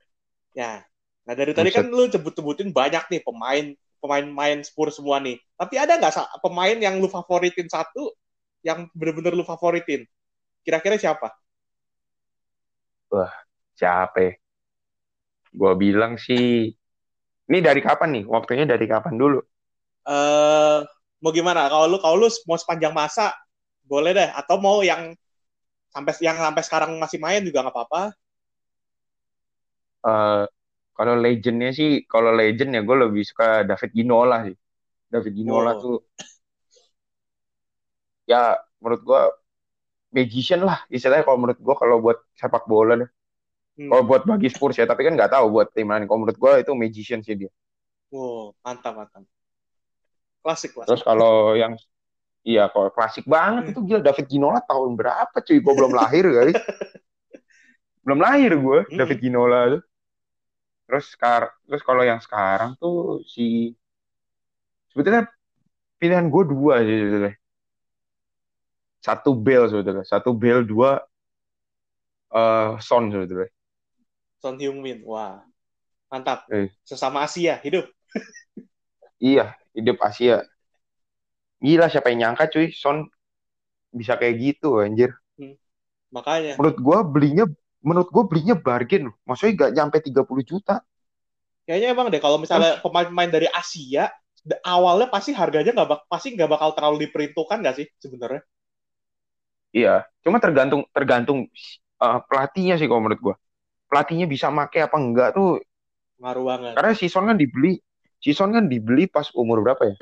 Ya. 0.58 0.86
Nah 1.28 1.36
dari 1.40 1.54
tadi 1.58 1.70
Buset. 1.70 1.76
kan 1.76 1.86
lu 1.92 2.10
sebut-sebutin 2.14 2.70
banyak 2.80 3.04
nih 3.12 3.22
pemain 3.28 3.66
pemain-pemain 4.00 4.60
Spurs 4.64 4.98
semua 4.98 5.20
nih. 5.20 5.38
Tapi 5.60 5.76
ada 5.76 6.00
nggak 6.00 6.42
pemain 6.44 6.78
yang 6.80 6.98
lu 7.00 7.08
favoritin 7.12 7.68
satu 7.68 8.16
yang 8.64 8.88
bener-bener 8.96 9.36
lu 9.36 9.44
favoritin? 9.44 10.04
Kira-kira 10.64 11.00
siapa? 11.00 11.32
Siapa? 13.80 14.36
Gue 15.56 15.74
bilang 15.80 16.20
sih. 16.20 16.70
Ini 17.50 17.58
dari 17.64 17.82
kapan 17.82 18.22
nih? 18.22 18.24
Waktunya 18.30 18.66
dari 18.68 18.86
kapan 18.86 19.16
dulu? 19.18 19.40
Eh 20.06 20.80
mau 21.20 21.32
gimana? 21.34 21.72
Kalau 21.72 21.88
lu 21.90 21.98
kalau 21.98 22.16
lu 22.20 22.30
mau 22.46 22.60
sepanjang 22.60 22.94
masa 22.94 23.34
boleh 23.90 24.14
deh 24.14 24.30
atau 24.30 24.62
mau 24.62 24.86
yang 24.86 25.18
sampai 25.90 26.14
yang 26.22 26.38
sampai 26.38 26.64
sekarang 26.64 26.92
masih 27.02 27.18
main 27.18 27.42
juga 27.42 27.66
nggak 27.66 27.74
apa-apa. 27.74 28.04
Eh, 30.00 30.44
kalau 31.00 31.16
legendnya 31.26 31.72
sih, 31.80 31.90
kalau 32.12 32.32
legend 32.36 32.72
ya 32.76 32.82
gue 32.88 32.98
lebih 33.08 33.24
suka 33.30 33.64
David 33.70 33.92
Ginola 33.98 34.38
sih. 34.48 34.56
David 35.14 35.34
Ginola 35.40 35.72
Oh. 35.76 35.80
tuh, 35.84 35.96
ya 38.28 38.56
menurut 38.80 39.02
gue 39.04 39.22
magician 40.18 40.62
lah 40.66 40.84
istilahnya 40.90 41.24
kalau 41.28 41.38
menurut 41.42 41.60
gue 41.62 41.76
kalau 41.78 41.98
buat 42.04 42.18
sepak 42.36 42.66
bola 42.68 42.94
deh. 43.00 43.10
Hmm. 43.80 43.90
Kalau 43.90 44.04
buat 44.04 44.24
bagi 44.28 44.52
Spurs 44.52 44.76
ya, 44.76 44.84
tapi 44.84 45.08
kan 45.08 45.16
nggak 45.16 45.32
tahu 45.32 45.46
buat 45.56 45.72
tim 45.72 45.88
lain. 45.88 46.04
Kalau 46.04 46.20
menurut 46.28 46.36
gue 46.36 46.52
itu 46.68 46.72
magician 46.76 47.22
sih 47.24 47.36
dia. 47.40 47.52
Oh, 48.12 48.52
mantap 48.66 48.94
mantap. 49.00 49.24
Klasik 50.44 50.76
klasik. 50.76 50.90
Terus 50.90 51.04
kalau 51.06 51.56
yang 51.56 51.74
Iya, 52.48 52.72
kalau 52.72 52.88
klasik 52.96 53.28
banget 53.28 53.76
itu 53.76 53.80
gila 53.84 54.00
David 54.00 54.26
Ginola 54.32 54.64
tahun 54.64 54.96
berapa 54.96 55.38
cuy? 55.44 55.60
Gue 55.60 55.74
belum 55.76 55.92
lahir 55.92 56.24
kali. 56.24 56.54
belum 58.08 58.20
lahir 58.24 58.52
gue 58.58 58.80
Hmm. 58.88 58.98
David 58.98 59.20
Ginola 59.22 59.60
tuh. 59.78 59.82
Terus 60.90 61.06
sekarang 61.14 61.54
terus 61.70 61.86
kalau 61.86 62.02
yang 62.02 62.18
sekarang 62.18 62.74
tuh 62.82 63.22
si 63.22 63.78
sebetulnya 64.90 65.30
pilihan 66.02 66.26
gue 66.34 66.44
dua 66.50 66.82
sih 66.82 66.98
sebetulnya. 66.98 67.34
Satu 69.00 69.32
Bale 69.38 69.70
sebetulnya, 69.70 70.04
satu 70.04 70.34
Bale, 70.34 70.66
dua 70.66 70.98
eh 72.34 72.74
Son 72.82 73.14
sebetulnya. 73.14 73.54
Son 74.42 74.58
Heung-min. 74.58 75.06
Wah. 75.06 75.46
Mantap. 76.10 76.50
Eh. 76.50 76.74
Sesama 76.82 77.30
Asia, 77.30 77.62
hidup. 77.62 77.86
Iya, 79.20 79.52
hidup 79.76 80.00
Asia. 80.00 80.48
Gila 81.60 81.92
siapa 81.92 82.08
yang 82.08 82.32
nyangka 82.32 82.48
cuy, 82.56 82.72
Son 82.72 83.04
bisa 83.92 84.16
kayak 84.16 84.40
gitu 84.40 84.80
anjir. 84.80 85.12
Makanya. 86.10 86.56
Menurut 86.56 86.78
gue 86.80 86.98
belinya 87.04 87.46
menurut 87.80 88.10
gue 88.12 88.24
belinya 88.28 88.56
bargain 88.60 89.10
loh. 89.12 89.16
Maksudnya 89.24 89.68
gak 89.68 89.72
nyampe 89.76 89.98
30 90.04 90.44
juta. 90.44 90.76
Kayaknya 91.70 91.88
emang 91.94 92.08
deh 92.10 92.22
kalau 92.22 92.42
misalnya 92.42 92.82
pemain-pemain 92.82 93.30
dari 93.30 93.46
Asia 93.54 94.10
awalnya 94.66 95.12
pasti 95.12 95.36
harganya 95.36 95.76
nggak 95.76 95.90
bak 95.90 96.02
pasti 96.08 96.34
nggak 96.34 96.50
bakal 96.50 96.74
terlalu 96.74 97.06
diperhitungkan 97.08 97.62
nggak 97.62 97.76
sih 97.78 97.86
sebenarnya? 98.00 98.42
Iya, 99.70 100.08
cuma 100.26 100.42
tergantung 100.42 100.82
tergantung 100.90 101.46
uh, 102.02 102.20
pelatihnya 102.26 102.82
sih 102.82 102.90
kalau 102.90 103.06
menurut 103.06 103.22
gua. 103.22 103.36
Pelatihnya 103.86 104.26
bisa 104.26 104.50
make 104.50 104.82
apa 104.82 104.98
enggak 104.98 105.38
tuh 105.38 105.62
Ngaruh 106.20 106.46
banget. 106.46 106.74
karena 106.74 106.94
Sison 106.98 107.26
kan 107.30 107.38
dibeli 107.38 107.80
Sison 108.20 108.52
kan 108.52 108.66
dibeli 108.68 109.06
pas 109.06 109.30
umur 109.38 109.62
berapa 109.62 109.94
ya? 109.94 109.96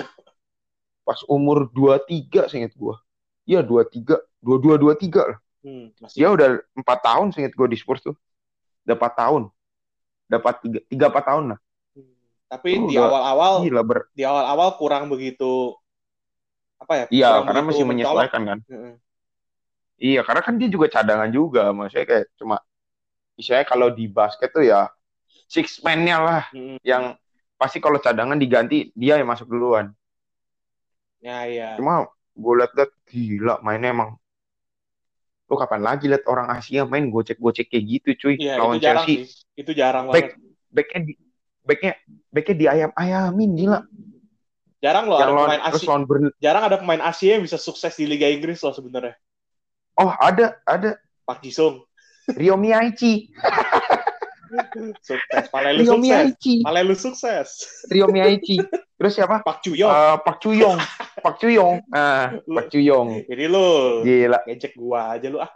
Pas 1.04 1.20
umur 1.28 1.68
23 1.76 2.48
seingat 2.48 2.74
gua. 2.80 3.00
Iya 3.48 3.63
23, 3.63 4.18
22 4.44 4.76
23 4.76 5.30
lah. 5.36 5.40
Hmm, 5.68 5.92
masih 6.00 6.16
Dia 6.16 6.28
udah 6.32 6.48
4 6.80 7.00
tahun 7.04 7.28
seingat 7.36 7.52
gua 7.60 7.68
di 7.68 7.76
Spurs 7.76 8.00
tuh. 8.00 8.16
Udah 8.88 8.96
4 8.96 9.14
tahun. 9.20 9.44
Dapat 10.32 10.56
3 10.64 10.80
3 10.88 11.12
4 11.12 11.26
tahun 11.28 11.44
lah. 11.52 11.60
Hmm. 11.92 12.16
Tapi 12.48 12.70
Oh, 12.80 12.88
di 12.88 12.96
awal-awal 12.96 13.54
ber. 13.84 14.08
di 14.16 14.24
awal-awal 14.24 14.80
kurang 14.80 15.12
begitu 15.12 15.76
apa 16.80 16.94
ya? 16.94 17.06
Iya, 17.12 17.32
karena 17.44 17.62
masih 17.68 17.84
menyesuaikan 17.84 18.42
kan. 18.48 18.60
Heeh. 18.72 18.96
Iya, 19.98 20.22
karena 20.24 20.42
kan 20.46 20.56
dia 20.56 20.70
juga 20.72 20.88
cadangan 20.88 21.28
juga. 21.34 21.74
Maksudnya 21.76 22.06
kayak 22.08 22.26
cuma 22.40 22.64
misalnya 23.36 23.66
kalau 23.68 23.92
di 23.92 24.08
basket 24.08 24.50
tuh 24.56 24.64
ya 24.64 24.88
six 25.52 25.84
man-nya 25.84 26.18
lah 26.24 26.44
Hmm. 26.56 26.80
yang 26.82 27.20
pasti 27.58 27.82
kalau 27.84 27.98
cadangan 28.00 28.38
diganti 28.40 28.94
dia 28.96 29.20
yang 29.20 29.28
masuk 29.28 29.50
duluan. 29.52 29.92
Ya 31.20 31.44
iya. 31.50 31.74
Cuma 31.76 32.06
gue 32.38 32.54
liat-liat 32.62 32.92
gila 33.10 33.60
mainnya 33.66 33.90
emang. 33.90 34.12
Lu 35.48 35.56
kapan 35.56 35.80
lagi 35.80 36.06
liat 36.06 36.28
orang 36.28 36.52
Asia 36.52 36.84
main 36.84 37.08
gocek-gocek 37.08 37.72
kayak 37.72 37.84
gitu 37.88 38.10
cuy 38.20 38.36
Iya, 38.36 38.60
lawan 38.60 38.78
itu 38.78 38.84
jarang 38.84 39.06
Chelsea. 39.08 39.24
sih. 39.24 39.24
Itu 39.56 39.72
jarang 39.72 40.06
Back 40.08 40.36
banget. 40.36 40.44
backnya 40.68 41.00
di 41.08 41.14
backnya 41.64 41.94
backnya 42.30 42.56
di 42.56 42.66
ayam-ayamin 42.68 43.50
gila. 43.56 43.80
Jarang 44.78 45.06
loh 45.08 45.18
yang 45.18 45.26
ada 45.26 45.34
lawan 45.34 45.48
pemain 45.50 45.64
Asia. 45.66 45.88
lawan 45.88 46.04
Burnley. 46.04 46.32
Jarang 46.38 46.64
ada 46.64 46.78
pemain 46.78 47.02
Asia 47.02 47.32
yang 47.34 47.44
bisa 47.44 47.58
sukses 47.58 47.94
di 47.96 48.06
Liga 48.06 48.28
Inggris 48.28 48.60
loh 48.60 48.76
sebenarnya. 48.76 49.16
Oh 49.96 50.12
ada 50.12 50.60
ada 50.64 51.00
Pak 51.24 51.42
Jisung 51.42 51.82
Rio 52.30 52.56
Miyaichi. 52.56 53.32
sukses, 55.08 55.44
Palelu 55.52 55.84
Rio 55.84 55.94
sukses. 55.96 56.04
Miyaichi. 56.04 56.56
Palelu 56.64 56.96
sukses. 56.96 57.48
Rio 57.92 58.08
Miyaichi. 58.10 58.58
Terus 58.98 59.14
siapa? 59.14 59.46
Pak 59.46 59.62
Cuyong. 59.62 59.94
Eh, 59.94 60.16
Pak 60.26 60.36
Chuyong. 60.42 60.80
Pak 61.22 61.36
Chuyong. 61.38 61.76
Ah, 61.94 62.34
Pak 62.42 62.66
Chuyong. 62.74 63.08
Jadi 63.30 63.44
lu 63.46 63.68
Gila. 64.02 64.40
ngejek 64.50 64.74
gua 64.74 65.18
aja 65.18 65.28
lu 65.30 65.38
ah. 65.38 65.52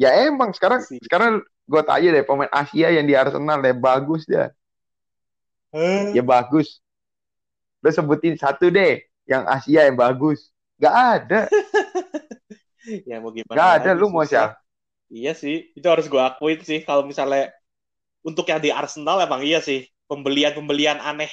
Ya 0.00 0.16
emang 0.24 0.56
sekarang 0.56 0.80
Sih. 0.80 0.96
sekarang 1.04 1.44
gue 1.68 1.82
tanya 1.84 2.08
deh 2.16 2.24
pemain 2.24 2.48
Asia 2.48 2.88
yang 2.88 3.04
di 3.04 3.12
Arsenal 3.12 3.60
deh 3.60 3.76
bagus 3.76 4.24
dia. 4.24 4.48
Hah? 5.76 6.16
Ya 6.16 6.24
bagus. 6.24 6.80
Lo 7.84 7.92
sebutin 7.92 8.40
satu 8.40 8.72
deh 8.72 9.04
yang 9.28 9.44
Asia 9.44 9.84
yang 9.86 10.00
bagus. 10.00 10.48
Gak 10.80 10.94
ada. 10.94 11.40
Ya 13.04 13.20
mau 13.20 13.28
gimana? 13.28 13.54
Gak 13.54 13.70
ada. 13.84 13.90
Lu 13.92 14.08
mau 14.08 14.24
siapa? 14.24 14.56
Iya 15.10 15.34
sih, 15.34 15.74
itu 15.74 15.86
harus 15.90 16.06
gua 16.06 16.34
akuin 16.34 16.62
sih 16.62 16.86
kalau 16.86 17.02
misalnya 17.02 17.50
untuk 18.22 18.46
yang 18.46 18.62
di 18.62 18.70
Arsenal 18.70 19.26
emang 19.26 19.42
iya 19.42 19.58
sih 19.58 19.82
pembelian-pembelian 20.06 21.02
aneh 21.02 21.30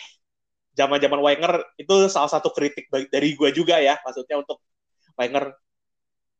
zaman-zaman 0.73 1.21
Wenger 1.21 1.61
itu 1.77 2.09
salah 2.09 2.29
satu 2.29 2.49
kritik 2.49 2.89
dari 2.89 3.37
gua 3.37 3.53
juga 3.53 3.77
ya 3.77 4.01
maksudnya 4.01 4.41
untuk 4.41 4.57
Wenger. 5.17 5.53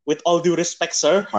With 0.08 0.24
all 0.24 0.40
due 0.40 0.56
respect 0.56 0.96
sir. 0.96 1.28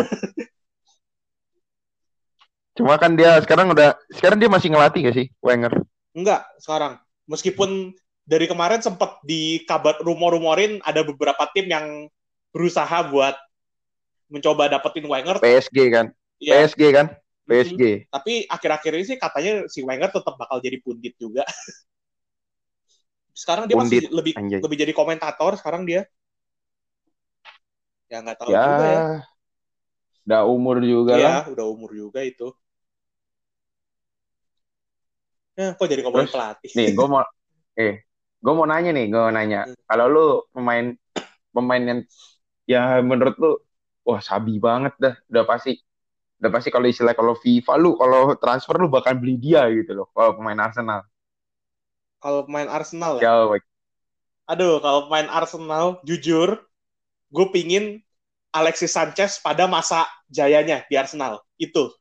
Cuma 2.79 2.95
kan 2.95 3.19
dia 3.19 3.43
sekarang 3.43 3.75
udah 3.75 3.99
sekarang 4.13 4.39
dia 4.39 4.47
masih 4.47 4.71
ngelatih 4.71 5.11
gak 5.11 5.17
sih 5.19 5.27
Wenger? 5.43 5.83
enggak 6.15 6.47
sekarang. 6.59 6.99
Meskipun 7.31 7.95
dari 8.29 8.45
kemarin 8.51 8.83
sempat 8.83 9.23
di 9.25 9.65
kabar 9.65 9.97
rumor-rumorin 10.05 10.83
ada 10.85 11.01
beberapa 11.07 11.49
tim 11.55 11.71
yang 11.71 12.11
berusaha 12.53 13.09
buat 13.09 13.39
mencoba 14.33 14.65
dapetin 14.73 15.07
Wenger 15.09 15.39
PSG 15.41 15.77
kan. 15.95 16.07
ya 16.41 16.61
PSG 16.69 16.83
kan. 16.97 17.07
PSG. 17.49 17.81
tapi 18.15 18.47
akhir-akhir 18.49 18.93
ini 18.99 19.05
sih 19.11 19.19
katanya 19.21 19.53
si 19.73 19.81
Wenger 19.89 20.11
tetap 20.15 20.35
bakal 20.41 20.59
jadi 20.65 20.79
pundit 20.85 21.15
juga. 21.21 21.45
sekarang 23.37 23.65
dia 23.71 23.77
Pundit, 23.77 24.05
masih 24.05 24.11
lebih 24.13 24.35
anjay. 24.39 24.65
lebih 24.65 24.77
jadi 24.85 24.93
komentator 24.93 25.53
sekarang 25.61 25.83
dia. 25.89 26.05
Ya 28.11 28.17
nggak 28.23 28.39
tahu 28.41 28.55
Ya, 28.55 28.65
juga 28.67 28.85
ya. 28.95 29.01
udah 30.27 30.43
umur 30.55 30.77
juga 30.93 31.15
Iya, 31.15 31.25
lah. 31.25 31.37
udah 31.53 31.65
umur 31.75 31.91
juga 32.01 32.21
itu. 32.31 32.47
Ya, 35.59 35.65
kok 35.77 35.89
jadi 35.91 36.03
ngomongin 36.07 36.31
Terus, 36.31 36.33
pelatih? 36.33 36.73
Nih, 36.77 36.87
gue 36.97 37.07
mau 37.13 37.23
eh 37.81 37.93
gue 38.45 38.53
mau 38.59 38.67
nanya 38.71 38.91
nih, 38.97 39.05
gue 39.13 39.21
mau 39.25 39.33
nanya. 39.39 39.59
Hmm. 39.65 39.75
Kalau 39.89 40.05
lu 40.15 40.21
pemain 40.55 40.87
pemain 41.55 41.83
yang 41.91 42.01
ya 42.73 42.79
menurut 43.11 43.35
lu 43.43 43.49
wah 44.09 44.25
sabi 44.25 44.57
banget 44.57 44.97
dah, 44.97 45.15
udah 45.29 45.45
pasti 45.45 45.77
udah 46.41 46.49
pasti 46.49 46.73
kalau 46.73 46.89
istilah 46.89 47.13
kalau 47.13 47.37
FIFA 47.37 47.73
lu 47.77 47.93
kalau 48.01 48.33
transfer 48.41 48.81
lu 48.81 48.89
bakal 48.89 49.13
beli 49.21 49.37
dia 49.37 49.69
gitu 49.69 49.93
loh 49.93 50.09
kalau 50.17 50.41
pemain 50.41 50.57
Arsenal. 50.65 51.05
Kalau 52.25 52.49
pemain 52.49 52.73
Arsenal 52.73 53.21
ya. 53.21 53.29
Jauh. 53.29 53.61
Aduh, 54.49 54.81
kalau 54.81 55.07
pemain 55.07 55.29
Arsenal, 55.29 56.01
jujur, 56.09 56.57
gue 57.29 57.47
pingin 57.53 58.01
Alexis 58.49 58.97
Sanchez 58.97 59.37
pada 59.45 59.69
masa 59.69 60.09
jayanya 60.33 60.89
di 60.89 60.97
Arsenal. 60.97 61.45
Itu. 61.61 61.93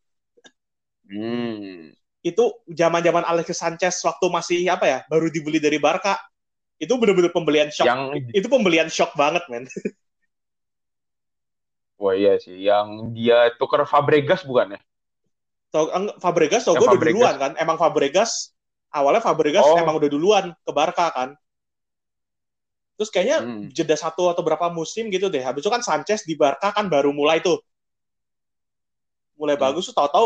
Hmm. 1.11 1.91
Itu 2.23 2.55
zaman-zaman 2.71 3.27
Alexis 3.27 3.59
Sanchez 3.59 3.99
waktu 3.99 4.25
masih 4.31 4.59
apa 4.71 4.87
ya, 4.87 4.99
baru 5.11 5.27
dibeli 5.27 5.59
dari 5.59 5.75
Barca. 5.77 6.15
itu 6.77 6.93
bener-bener 6.93 7.33
pembelian 7.33 7.73
shock. 7.73 7.89
Yang 7.89 8.29
Itu 8.37 8.53
pembelian 8.53 8.85
shock 8.85 9.17
banget, 9.17 9.41
men. 9.49 9.65
wah 11.97 12.13
iya 12.13 12.37
sih, 12.37 12.55
yang 12.57 13.11
dia 13.11 13.49
tuker 13.57 13.83
Fabregas 13.83 14.45
bukan 14.45 14.77
ya? 14.77 14.79
Tau, 15.67 15.91
eng- 15.91 16.15
Fabregas 16.17 16.63
tau 16.63 16.77
Yang 16.77 16.81
gue 16.81 16.87
udah 16.95 17.01
duluan 17.11 17.35
kan. 17.35 17.51
Emang 17.59 17.75
Fabregas 17.75 18.55
awalnya 18.87 19.19
Fabregas 19.19 19.67
Oh. 19.67 19.75
emang 19.75 19.99
udah 19.99 20.09
duluan 20.09 20.45
ke 20.55 20.71
Barca 20.71 21.11
kan. 21.11 21.29
Terus 22.97 23.09
kayaknya 23.11 23.37
Hmm. 23.43 23.67
jeda 23.69 23.93
satu 23.93 24.31
atau 24.31 24.41
berapa 24.41 24.71
musim 24.71 25.11
gitu 25.11 25.27
deh. 25.27 25.43
Habis 25.43 25.61
itu 25.61 25.69
kan 25.69 25.83
Sanchez 25.83 26.23
di 26.23 26.33
Barca 26.33 26.71
kan 26.71 26.87
baru 26.87 27.13
mulai 27.13 27.43
tuh. 27.43 27.61
Mulai 29.37 29.53
Hmm. 29.53 29.69
bagus 29.69 29.85
tuh 29.85 29.93
tahu-tahu 29.93 30.25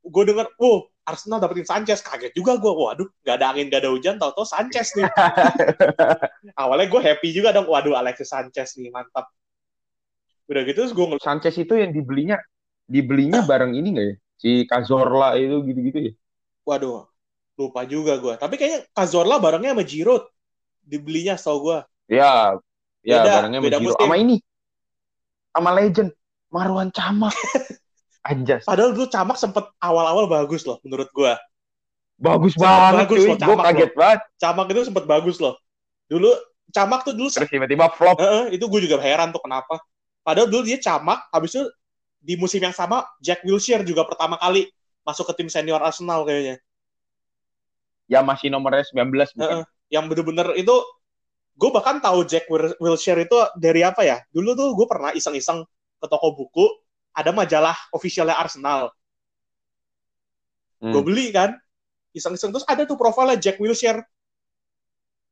gue 0.00 0.22
denger, 0.32 0.46
wow 0.58 0.88
Arsenal 1.06 1.38
dapetin 1.38 1.66
Sanchez. 1.66 2.00
Kaget 2.02 2.34
juga 2.34 2.54
gue. 2.56 2.72
Waduh, 2.72 3.06
gak 3.22 3.36
ada 3.38 3.50
angin, 3.54 3.70
gak 3.70 3.82
ada 3.86 3.90
hujan. 3.94 4.14
Tahu-tahu 4.18 4.46
Sanchez 4.46 4.90
nih. 4.96 5.06
Awalnya 6.60 6.86
gue 6.86 7.00
happy 7.02 7.28
juga 7.30 7.50
dong. 7.50 7.66
Waduh, 7.66 7.94
Alexis 7.94 8.30
Sanchez 8.30 8.74
nih, 8.74 8.90
mantap. 8.90 9.26
Udah 10.50 10.62
gitu 10.68 10.78
terus 10.84 10.92
gue 10.96 11.06
Sanchez 11.24 11.54
itu 11.62 11.74
yang 11.82 11.92
dibelinya 11.96 12.36
dibelinya 12.94 13.40
bareng 13.50 13.72
ini 13.78 13.88
nggak 13.94 14.06
ya? 14.10 14.14
Si 14.42 14.50
Cazorla 14.70 15.28
itu 15.42 15.56
gitu-gitu 15.68 15.98
ya? 16.08 16.12
waduh, 16.68 17.04
lupa 17.60 17.80
juga 17.92 18.12
gue. 18.22 18.34
Tapi 18.40 18.54
kayaknya 18.58 18.80
Cazorla 18.96 19.36
barengnya 19.44 19.72
sama 19.76 19.84
Giroud. 19.84 20.22
Dibelinya 20.84 21.34
tau 21.38 21.58
gue. 21.66 21.78
Ya, 22.10 22.58
ya 23.10 23.18
Beda, 23.18 23.32
barengnya 23.32 23.60
beda 23.64 23.76
sama 23.80 23.90
Giroud. 23.90 23.98
Sama 24.00 24.14
ini, 24.22 24.36
sama 25.54 25.70
legend 25.74 26.10
Marwan 26.54 26.90
Camak. 26.94 27.34
Anjas, 28.24 28.66
Padahal 28.68 28.90
dulu 28.96 29.06
Camak 29.14 29.36
sempet 29.42 29.64
awal-awal 29.82 30.26
bagus 30.30 30.62
loh 30.68 30.78
menurut 30.86 31.08
gue. 31.12 31.32
bagus 32.26 32.54
Sangat 32.60 32.84
banget 32.84 33.06
bagus 33.06 33.16
cuy. 33.16 33.28
loh, 33.28 33.36
Gue 33.44 33.56
kaget 33.64 33.90
banget. 33.98 34.20
Camak 34.40 34.66
itu 34.72 34.82
sempet 34.88 35.04
bagus 35.08 35.36
loh. 35.42 35.54
Dulu 36.10 36.30
Camak 36.70 37.00
tuh 37.06 37.14
dulu 37.18 37.28
Terus 37.34 37.48
tiba-tiba 37.50 37.86
flop. 37.90 38.18
Heeh, 38.20 38.54
itu 38.58 38.64
gue 38.70 38.80
juga 38.86 38.98
heran 39.02 39.30
tuh 39.34 39.42
kenapa. 39.42 39.80
Padahal 40.20 40.48
dulu 40.52 40.68
dia 40.68 40.78
camak, 40.78 41.24
habis 41.32 41.56
itu 41.56 41.64
di 42.20 42.36
musim 42.36 42.60
yang 42.60 42.76
sama 42.76 43.02
Jack 43.24 43.40
Wilshere 43.48 43.82
juga 43.82 44.04
pertama 44.04 44.36
kali 44.36 44.68
masuk 45.02 45.32
ke 45.32 45.40
tim 45.40 45.48
senior 45.48 45.80
Arsenal 45.80 46.22
kayaknya. 46.28 46.60
Ya 48.10 48.20
masih 48.20 48.52
nomornya 48.52 48.84
19 48.84 49.32
bukan? 49.32 49.40
Heeh. 49.40 49.64
Yang 49.90 50.04
bener-bener 50.12 50.48
itu 50.60 50.74
gue 51.56 51.70
bahkan 51.72 51.98
tahu 51.98 52.26
Jack 52.28 52.46
Wil- 52.52 52.76
Wilshere 52.78 53.24
itu 53.24 53.36
dari 53.56 53.80
apa 53.80 54.04
ya? 54.04 54.20
Dulu 54.30 54.52
tuh 54.54 54.68
gue 54.76 54.86
pernah 54.86 55.10
iseng-iseng 55.16 55.64
ke 56.00 56.06
toko 56.06 56.36
buku, 56.36 56.66
ada 57.16 57.32
majalah 57.32 57.76
officialnya 57.92 58.36
Arsenal. 58.36 58.92
Hmm. 60.80 60.92
Gue 60.92 61.02
beli 61.04 61.26
kan, 61.32 61.56
iseng-iseng 62.16 62.52
terus 62.52 62.66
ada 62.68 62.84
tuh 62.84 62.96
profilnya 62.96 63.36
Jack 63.40 63.60
Wilshere. 63.60 64.04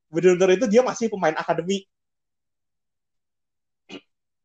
Bener-bener 0.08 0.56
itu 0.56 0.66
dia 0.68 0.80
masih 0.80 1.12
pemain 1.12 1.36
akademi. 1.36 1.84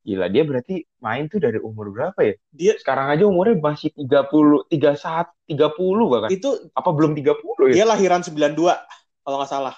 Gila, 0.03 0.27
dia 0.27 0.43
berarti 0.43 0.83
main 0.99 1.31
tuh 1.31 1.39
dari 1.39 1.63
umur 1.63 1.87
berapa 1.95 2.19
ya? 2.19 2.35
Dia 2.51 2.75
Sekarang 2.75 3.07
aja 3.07 3.23
umurnya 3.23 3.55
masih 3.55 3.87
30, 3.95 4.67
31, 4.67 5.31
30 5.47 6.05
bahkan. 6.11 6.29
itu 6.29 6.49
Apa 6.75 6.91
belum 6.91 7.15
30 7.15 7.71
ya? 7.71 7.73
dia 7.79 7.85
lahiran 7.87 8.19
92 8.19 8.75
kalau 9.23 9.35
nggak 9.39 9.51
salah. 9.51 9.75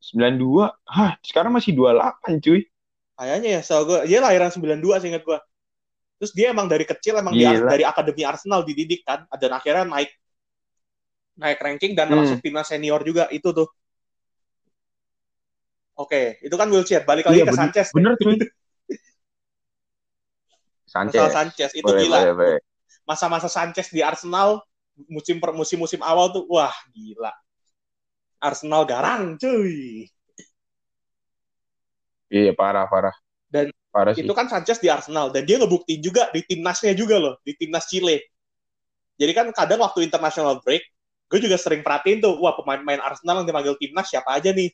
92. 0.00 0.72
Hah, 0.88 1.20
sekarang 1.20 1.52
masih 1.52 1.76
28 1.76 2.40
cuy. 2.40 2.64
Kayaknya 3.20 3.48
ya, 3.52 3.60
so 3.60 3.84
gue, 3.84 4.00
dia 4.08 4.24
lahiran 4.24 4.48
92 4.48 4.96
seingat 4.96 5.28
gue. 5.28 5.36
Terus 6.16 6.32
dia 6.32 6.56
emang 6.56 6.64
dari 6.72 6.88
kecil 6.88 7.20
emang 7.20 7.36
dia 7.36 7.60
dari 7.60 7.84
akademi 7.84 8.24
Arsenal 8.24 8.64
dididik 8.64 9.04
kan, 9.04 9.28
dan 9.36 9.52
akhirnya 9.52 9.84
naik 9.84 10.08
naik 11.36 11.60
ranking 11.60 11.92
dan 11.92 12.08
Hmm. 12.08 12.20
masuk 12.24 12.40
timnas 12.40 12.68
senior 12.68 13.00
juga 13.04 13.28
itu 13.28 13.52
tuh. 13.52 13.68
Oke, 16.00 16.40
itu 16.40 16.56
kan 16.56 16.68
Wilshere. 16.72 17.04
Balik 17.04 17.28
lagi 17.28 17.40
Iya, 17.40 17.44
ke 17.44 17.52
bener- 17.52 17.60
Sanchez. 17.60 17.88
Bener 17.92 18.12
cuy. 18.16 18.36
Sanchez. 20.90 21.22
Masalah 21.22 21.34
Sanchez 21.46 21.70
itu 21.78 21.86
Boleh, 21.86 22.02
gila. 22.02 22.18
boleh, 22.18 22.34
boleh. 22.34 22.60
Masa-masa 23.06 23.46
Sanchez 23.46 23.86
di 23.94 24.02
Arsenal 24.02 24.58
musim 25.06 25.38
per 25.38 25.54
musim 25.54 25.78
musim 25.78 26.02
awal 26.02 26.34
tuh 26.34 26.44
wah 26.50 26.74
gila. 26.90 27.30
Arsenal 28.42 28.82
garang 28.90 29.38
cuy. 29.38 30.10
Iya, 32.30 32.54
parah, 32.58 32.90
parah. 32.90 33.14
Dan 33.46 33.70
parah 33.90 34.14
sih. 34.14 34.26
Itu 34.26 34.34
kan 34.34 34.50
Sanchez 34.50 34.82
di 34.82 34.90
Arsenal 34.90 35.30
dan 35.30 35.46
dia 35.46 35.58
ngebuktiin 35.62 36.02
juga 36.02 36.26
di 36.34 36.42
timnasnya 36.42 36.94
juga 36.98 37.22
loh, 37.22 37.34
di 37.46 37.54
timnas 37.54 37.86
Chile. 37.86 38.22
Jadi 39.20 39.32
kan 39.36 39.46
kadang 39.52 39.82
waktu 39.84 40.06
international 40.06 40.62
break, 40.64 40.80
gue 41.30 41.38
juga 41.42 41.60
sering 41.60 41.84
perhatiin 41.84 42.24
tuh, 42.24 42.34
wah 42.40 42.56
pemain-pemain 42.56 43.02
Arsenal 43.02 43.42
yang 43.42 43.46
dipanggil 43.46 43.74
timnas 43.78 44.08
siapa 44.08 44.30
aja 44.32 44.50
nih? 44.50 44.72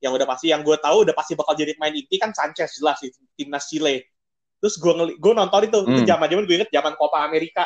Yang 0.00 0.12
udah 0.16 0.26
pasti, 0.26 0.46
yang 0.48 0.62
gue 0.64 0.76
tahu 0.80 1.04
udah 1.04 1.12
pasti 1.12 1.36
bakal 1.36 1.52
jadi 1.52 1.76
main 1.76 1.92
inti 1.92 2.16
kan 2.16 2.32
Sanchez 2.32 2.80
jelas 2.80 2.96
di 3.04 3.12
timnas 3.36 3.68
Chile. 3.68 4.09
Terus 4.60 4.74
gue 4.82 4.92
ngeli, 4.96 5.12
gue 5.16 5.32
nonton 5.36 5.60
itu, 5.68 5.78
itu 5.92 6.00
Hmm. 6.00 6.06
zaman-zaman 6.06 6.44
gue 6.48 6.56
inget 6.60 6.70
zaman 6.72 6.94
Copa 7.00 7.18
Amerika. 7.26 7.64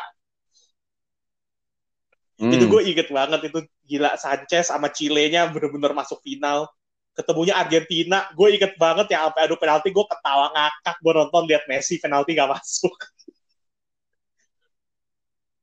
Hmm. 2.38 2.50
Itu 2.54 2.64
gue 2.70 2.80
inget 2.90 3.08
banget 3.10 3.40
itu 3.50 3.58
gila 3.88 4.10
Sanchez 4.20 4.68
sama 4.70 4.88
Chile-nya 4.92 5.48
bener-bener 5.52 5.92
masuk 5.96 6.20
final. 6.22 6.68
Ketemunya 7.14 7.54
Argentina, 7.54 8.26
gue 8.34 8.48
inget 8.58 8.72
banget 8.74 9.06
ya 9.14 9.30
sampai 9.30 9.40
adu 9.46 9.54
penalti 9.54 9.88
gue 9.94 10.04
ketawa 10.12 10.46
ngakak 10.54 10.96
gue 10.98 11.12
nonton 11.14 11.42
lihat 11.46 11.62
Messi 11.70 11.94
penalti 12.02 12.34
gak 12.34 12.50
masuk. 12.58 12.90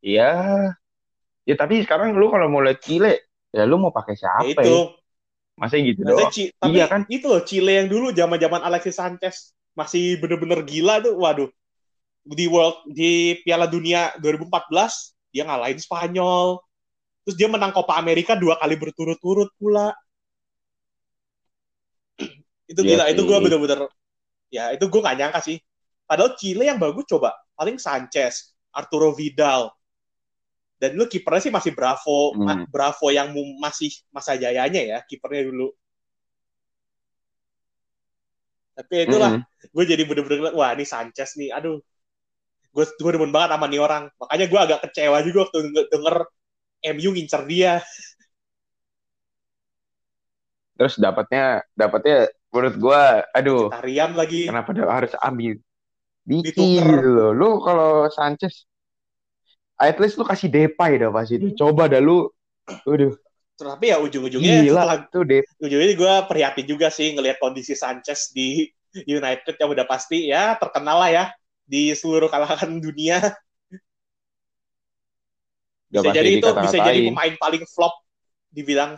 Iya. 0.01 0.23
Ya 1.49 1.55
tapi 1.61 1.75
sekarang 1.85 2.09
lu 2.19 2.25
kalau 2.33 2.47
mau 2.53 2.61
lihat 2.65 2.79
Chile, 2.85 3.13
ya 3.55 3.63
lu 3.69 3.75
mau 3.81 3.93
pakai 3.97 4.15
siapa 4.21 4.59
itu. 4.61 4.69
ya? 4.71 4.77
Masa 5.61 5.75
gitu 5.89 6.01
Maksudnya 6.01 6.11
doang? 6.11 6.33
Ci- 6.33 6.53
tapi 6.61 6.79
Iya 6.79 6.85
kan? 6.91 7.01
itu 7.15 7.25
loh 7.31 7.41
Chile 7.49 7.71
yang 7.79 7.87
dulu 7.93 8.07
zaman-zaman 8.19 8.61
Alexis 8.67 8.95
Sanchez 8.97 9.35
masih 9.77 10.19
bener-bener 10.21 10.61
gila 10.65 10.99
tuh. 11.03 11.15
Waduh. 11.17 11.49
Di 12.21 12.45
World 12.45 12.85
di 12.91 13.41
Piala 13.41 13.65
Dunia 13.65 14.13
2014 14.21 15.33
dia 15.33 15.43
ngalahin 15.47 15.79
Spanyol. 15.79 16.59
Terus 17.25 17.35
dia 17.37 17.47
menang 17.49 17.73
Copa 17.73 17.97
Amerika 17.97 18.33
dua 18.37 18.57
kali 18.57 18.75
berturut-turut 18.77 19.49
pula. 19.57 19.93
itu 22.71 22.81
Iya 22.81 22.97
gila, 23.01 23.03
itu 23.13 23.21
sih. 23.23 23.27
gue 23.29 23.37
bener-bener 23.41 23.79
ya 24.51 24.75
itu 24.75 24.85
gue 24.91 25.01
gak 25.01 25.17
nyangka 25.17 25.39
sih. 25.41 25.57
Padahal 26.05 26.35
Chile 26.35 26.67
yang 26.67 26.75
bagus 26.77 27.07
coba 27.07 27.31
paling 27.55 27.79
Sanchez, 27.79 28.51
Arturo 28.75 29.15
Vidal. 29.15 29.71
Dan 30.81 30.97
lu 30.97 31.05
kipernya 31.05 31.45
sih 31.45 31.53
masih 31.53 31.71
Bravo, 31.77 32.33
Hmm. 32.33 32.65
Bravo 32.67 33.13
yang 33.13 33.31
masih 33.61 33.93
masa 34.09 34.33
jayanya 34.33 34.81
ya 34.81 34.97
kipernya 35.05 35.47
dulu. 35.53 35.71
Tapi 38.77 38.91
ya 38.97 39.03
itulah, 39.07 39.31
Mm-mm. 39.35 39.43
gue 39.75 39.83
jadi 39.85 40.03
bener-bener 40.07 40.51
wah 40.55 40.71
ini 40.75 40.85
Sanchez 40.87 41.35
nih, 41.39 41.51
aduh. 41.51 41.77
Gue 42.71 42.85
gue 42.87 43.11
demen 43.11 43.31
banget 43.35 43.49
sama 43.55 43.65
nih 43.67 43.81
orang. 43.83 44.03
Makanya 44.15 44.45
gue 44.47 44.59
agak 44.59 44.79
kecewa 44.87 45.17
juga 45.27 45.39
waktu 45.47 45.57
denger, 45.91 46.15
MU 46.95 47.09
ngincer 47.13 47.41
dia. 47.51 47.73
Terus 50.79 50.97
dapatnya 50.97 51.61
dapatnya 51.77 52.31
menurut 52.49 52.75
gua 52.81 53.01
aduh, 53.37 53.69
Tarian 53.69 54.11
lagi. 54.17 54.49
kenapa 54.49 54.69
dia 54.73 54.87
harus 54.89 55.13
ambil 55.21 55.55
gitu 56.41 56.63
loh. 57.15 57.31
Lu 57.35 57.61
kalau 57.61 58.07
Sanchez 58.09 58.65
at 59.81 59.97
least 59.99 60.15
lu 60.19 60.25
kasih 60.25 60.49
Depay 60.49 60.97
dah 61.01 61.09
pas 61.13 61.27
itu. 61.29 61.53
Coba 61.57 61.85
dah 61.91 62.01
lu 62.01 62.29
Waduh, 62.87 63.13
Tapi 63.69 63.93
ya 63.93 63.97
ujung-ujungnya 64.01 64.65
gila 64.65 64.81
setelah 64.81 64.97
tuh 65.11 65.23
Depay. 65.27 65.61
ujungnya 65.61 65.87
gue 65.93 66.13
prihatin 66.25 66.65
juga 66.65 66.87
sih 66.89 67.13
ngelihat 67.13 67.37
kondisi 67.37 67.77
Sanchez 67.77 68.33
di 68.33 68.65
United 69.05 69.55
yang 69.55 69.69
udah 69.71 69.85
pasti 69.87 70.27
ya 70.27 70.57
terkenal 70.57 70.97
lah 70.99 71.11
ya 71.11 71.25
di 71.67 71.93
seluruh 71.95 72.27
kalangan 72.27 72.81
dunia. 72.81 73.19
Udah 75.91 76.01
Bisa 76.07 76.15
jadi 76.15 76.29
itu 76.39 76.47
bisa 76.47 76.77
jadi 76.79 76.99
pemain 77.11 77.35
paling 77.35 77.63
flop 77.67 77.93
dibilang 78.51 78.95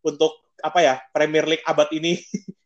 untuk 0.00 0.32
apa 0.60 0.78
ya 0.80 0.94
Premier 1.12 1.44
League 1.48 1.64
abad 1.64 1.88
ini. 1.92 2.16